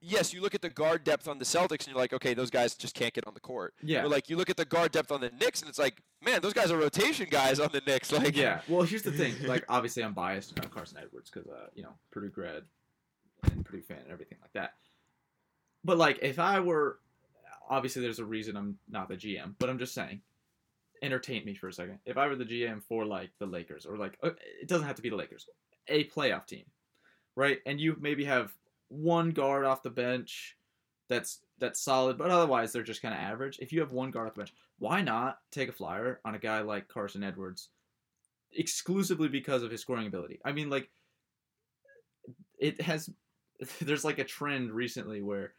[0.00, 2.50] yes, you look at the guard depth on the Celtics and you're like, okay, those
[2.50, 3.74] guys just can't get on the court.
[3.82, 6.40] yeah, like you look at the guard depth on the Knicks and it's like, man,
[6.42, 8.12] those guys are rotation guys on the Knicks.
[8.16, 8.60] Like yeah.
[8.68, 9.34] Well, here's the thing.
[9.46, 12.62] Like, obviously, I'm biased about Carson Edwards because, uh, you know, Purdue grad
[13.44, 14.72] and Purdue fan and everything like that.
[15.84, 16.98] But like, if I were,
[17.68, 20.20] obviously, there's a reason I'm not the GM, but I'm just saying,
[21.02, 21.98] entertain me for a second.
[22.06, 24.30] If I were the GM for like the Lakers or like, uh,
[24.60, 25.46] it doesn't have to be the Lakers,
[25.88, 26.64] a playoff team,
[27.36, 27.58] right?
[27.66, 28.52] And you maybe have
[28.88, 30.56] one guard off the bench
[31.08, 33.58] that's that's solid, but otherwise they're just kind of average.
[33.60, 36.38] If you have one guard off the bench, why not take a flyer on a
[36.38, 37.70] guy like Carson Edwards
[38.52, 40.40] exclusively because of his scoring ability?
[40.44, 40.90] I mean, like
[42.58, 43.10] it has
[43.80, 45.52] there's like a trend recently where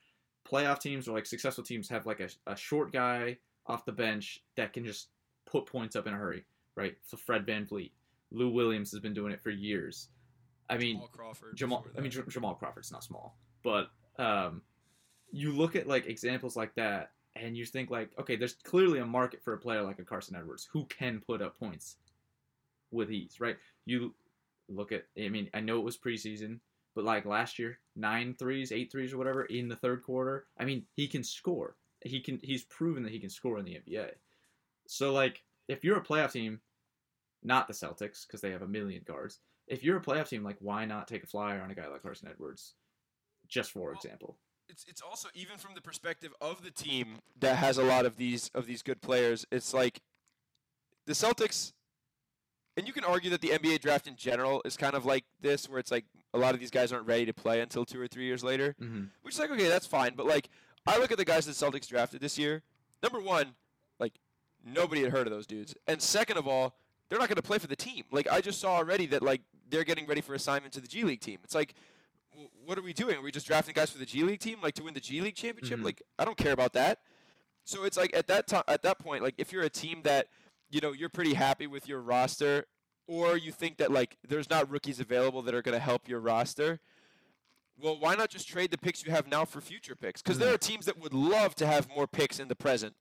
[0.50, 4.42] playoff teams or like successful teams have like a, a short guy off the bench
[4.56, 5.10] that can just
[5.46, 6.96] put points up in a hurry, right?
[7.06, 7.92] So Fred VanVleet,
[8.32, 10.10] Lou Williams has been doing it for years.
[10.70, 11.56] I mean, Jamal Crawford.
[11.56, 11.86] Jamal.
[11.98, 12.12] I mean.
[12.12, 14.62] Jamal Crawford's not small, but um,
[15.32, 19.06] you look at like examples like that, and you think like, okay, there's clearly a
[19.06, 21.98] market for a player like a Carson Edwards who can put up points
[22.92, 23.58] with ease, right?
[23.86, 24.14] You
[24.68, 25.06] look at.
[25.18, 26.60] I mean, I know it was preseason,
[26.96, 30.48] but like last year, nine threes, eight threes, or whatever in the third quarter.
[30.60, 31.76] I mean, he can score.
[32.02, 32.40] He can.
[32.44, 34.10] He's proven that he can score in the NBA.
[34.88, 36.60] So like, if you're a playoff team,
[37.44, 40.58] not the Celtics because they have a million guards if you're a playoff team, like
[40.60, 42.76] why not take a flyer on a guy like Carson Edwards,
[43.48, 44.38] just for Well, example?
[44.70, 48.18] it's it's also even from the perspective of the team that has a lot of
[48.18, 49.46] these of these good players.
[49.52, 50.02] It's like
[51.06, 51.72] the Celtics,
[52.76, 55.70] and you can argue that the NBA draft in general is kind of like this,
[55.70, 58.08] where it's like a lot of these guys aren't ready to play until two or
[58.08, 58.76] three years later.
[58.82, 59.06] Mm-hmm.
[59.22, 60.14] Which is like okay, that's fine.
[60.16, 60.50] But like
[60.86, 62.64] I look at the guys that Celtics drafted this year.
[63.02, 63.56] Number one,
[64.00, 64.16] like
[64.66, 66.76] nobody had heard of those dudes, and second of all,
[67.10, 68.04] they're not going to play for the team.
[68.12, 71.04] Like I just saw already that like they're getting ready for assignment to the G
[71.04, 71.40] League team.
[71.44, 71.74] It's like.
[72.66, 73.18] What are we doing?
[73.18, 75.22] Are we just drafting guys for the G League team, like to win the G
[75.22, 75.80] League championship?
[75.80, 75.84] Mhm.
[75.86, 77.00] Like, I don't care about that.
[77.64, 80.28] So it's like at that time, at that point, like if you're a team that,
[80.70, 82.66] you know, you're pretty happy with your roster,
[83.08, 86.20] or you think that like there's not rookies available that are going to help your
[86.20, 86.80] roster,
[87.76, 90.22] well, why not just trade the picks you have now for future picks?
[90.22, 92.94] Because there are teams that would love to have more picks in the present.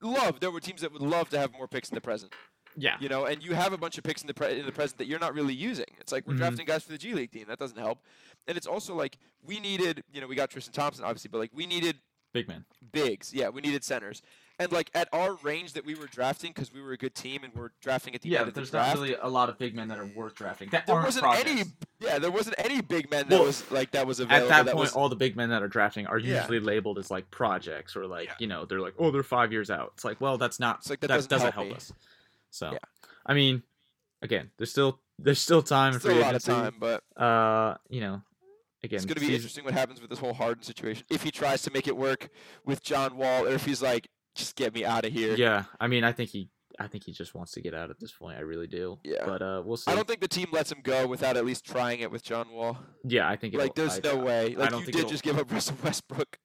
[0.00, 0.38] Love.
[0.38, 2.32] There were teams that would love to have more picks in the present.
[2.76, 2.96] Yeah.
[3.00, 4.98] You know, and you have a bunch of picks in the pre- in the present
[4.98, 5.86] that you're not really using.
[6.00, 6.38] It's like we're Mhm.
[6.38, 7.44] drafting guys for the G League team.
[7.48, 7.98] That doesn't help.
[8.46, 11.50] And it's also like we needed, you know, we got Tristan Thompson obviously, but like
[11.54, 11.98] we needed
[12.32, 12.64] Big man.
[12.92, 13.32] bigs.
[13.34, 14.22] Yeah, we needed centers.
[14.58, 17.42] And like at our range that we were drafting because we were a good team
[17.42, 18.96] and we're drafting at the Yeah, end of the there's draft.
[18.96, 20.68] not really a lot of big men that are worth drafting.
[20.70, 21.50] That there wasn't projects.
[21.50, 21.62] any.
[22.00, 24.46] Yeah, there wasn't any big men that Well, was like that was available.
[24.46, 24.64] At available.
[24.64, 26.40] that point, was, all the big men that are drafting are Yeah.
[26.40, 28.34] usually labeled as like projects or like Yeah.
[28.40, 29.92] you know they're like oh they're five years out.
[29.94, 31.92] It's like well that's not It's like, that that, doesn't doesn't, help help, us.
[32.52, 32.78] So Yeah.
[33.26, 33.62] I mean,
[34.22, 38.00] again, there's still there's still time still for a lot of time, but Uh, you
[38.00, 38.22] know,
[38.82, 41.04] again, it's going to be interesting what happens with this whole Harden situation.
[41.10, 42.28] If he tries to make it work
[42.64, 45.34] with John Wall, or if he's like, just get me out of here.
[45.34, 46.48] Yeah, I mean, I think he,
[46.80, 48.36] I think he just wants to get out at this point.
[48.38, 48.98] I really do.
[49.04, 49.24] Yeah.
[49.26, 49.90] But uh, we'll see.
[49.90, 52.50] I don't think the team lets him go without at least trying it with John
[52.50, 52.78] Wall.
[53.04, 53.54] Yeah, I think.
[53.54, 54.54] Like, there's I- no way.
[54.56, 56.38] Like, don't you think did it'll- just give up Russell Westbrook.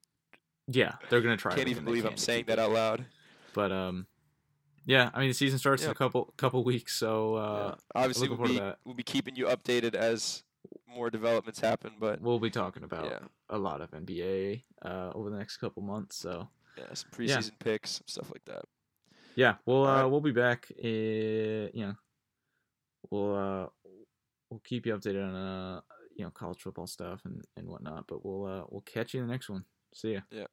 [0.68, 1.55] Yeah, they're gonna try.
[1.55, 3.05] Can't even believe I'm saying that out loud.
[3.53, 4.05] But um,
[4.88, 8.02] yeah, I mean, the season starts in a couple couple weeks, so uh, yeah.
[8.02, 10.44] Obviously, we'll be, we'll be keeping you updated as
[10.88, 11.92] more developments happen.
[12.00, 13.20] But we'll be talking about yeah,
[13.50, 16.16] a lot of NBA uh over the next couple months.
[16.16, 18.64] So yeah, some preseason picks, stuff like that.
[19.36, 20.68] yeah, we'll uh we'll be back.
[20.72, 21.96] Uh, you know,
[23.12, 23.68] we'll uh
[24.50, 25.82] we'll keep you updated on uh
[26.16, 28.06] you know college football stuff and and whatnot.
[28.08, 29.66] But we'll uh we'll catch you in the next one.
[29.94, 30.22] See ya.
[30.32, 30.48] Yeah.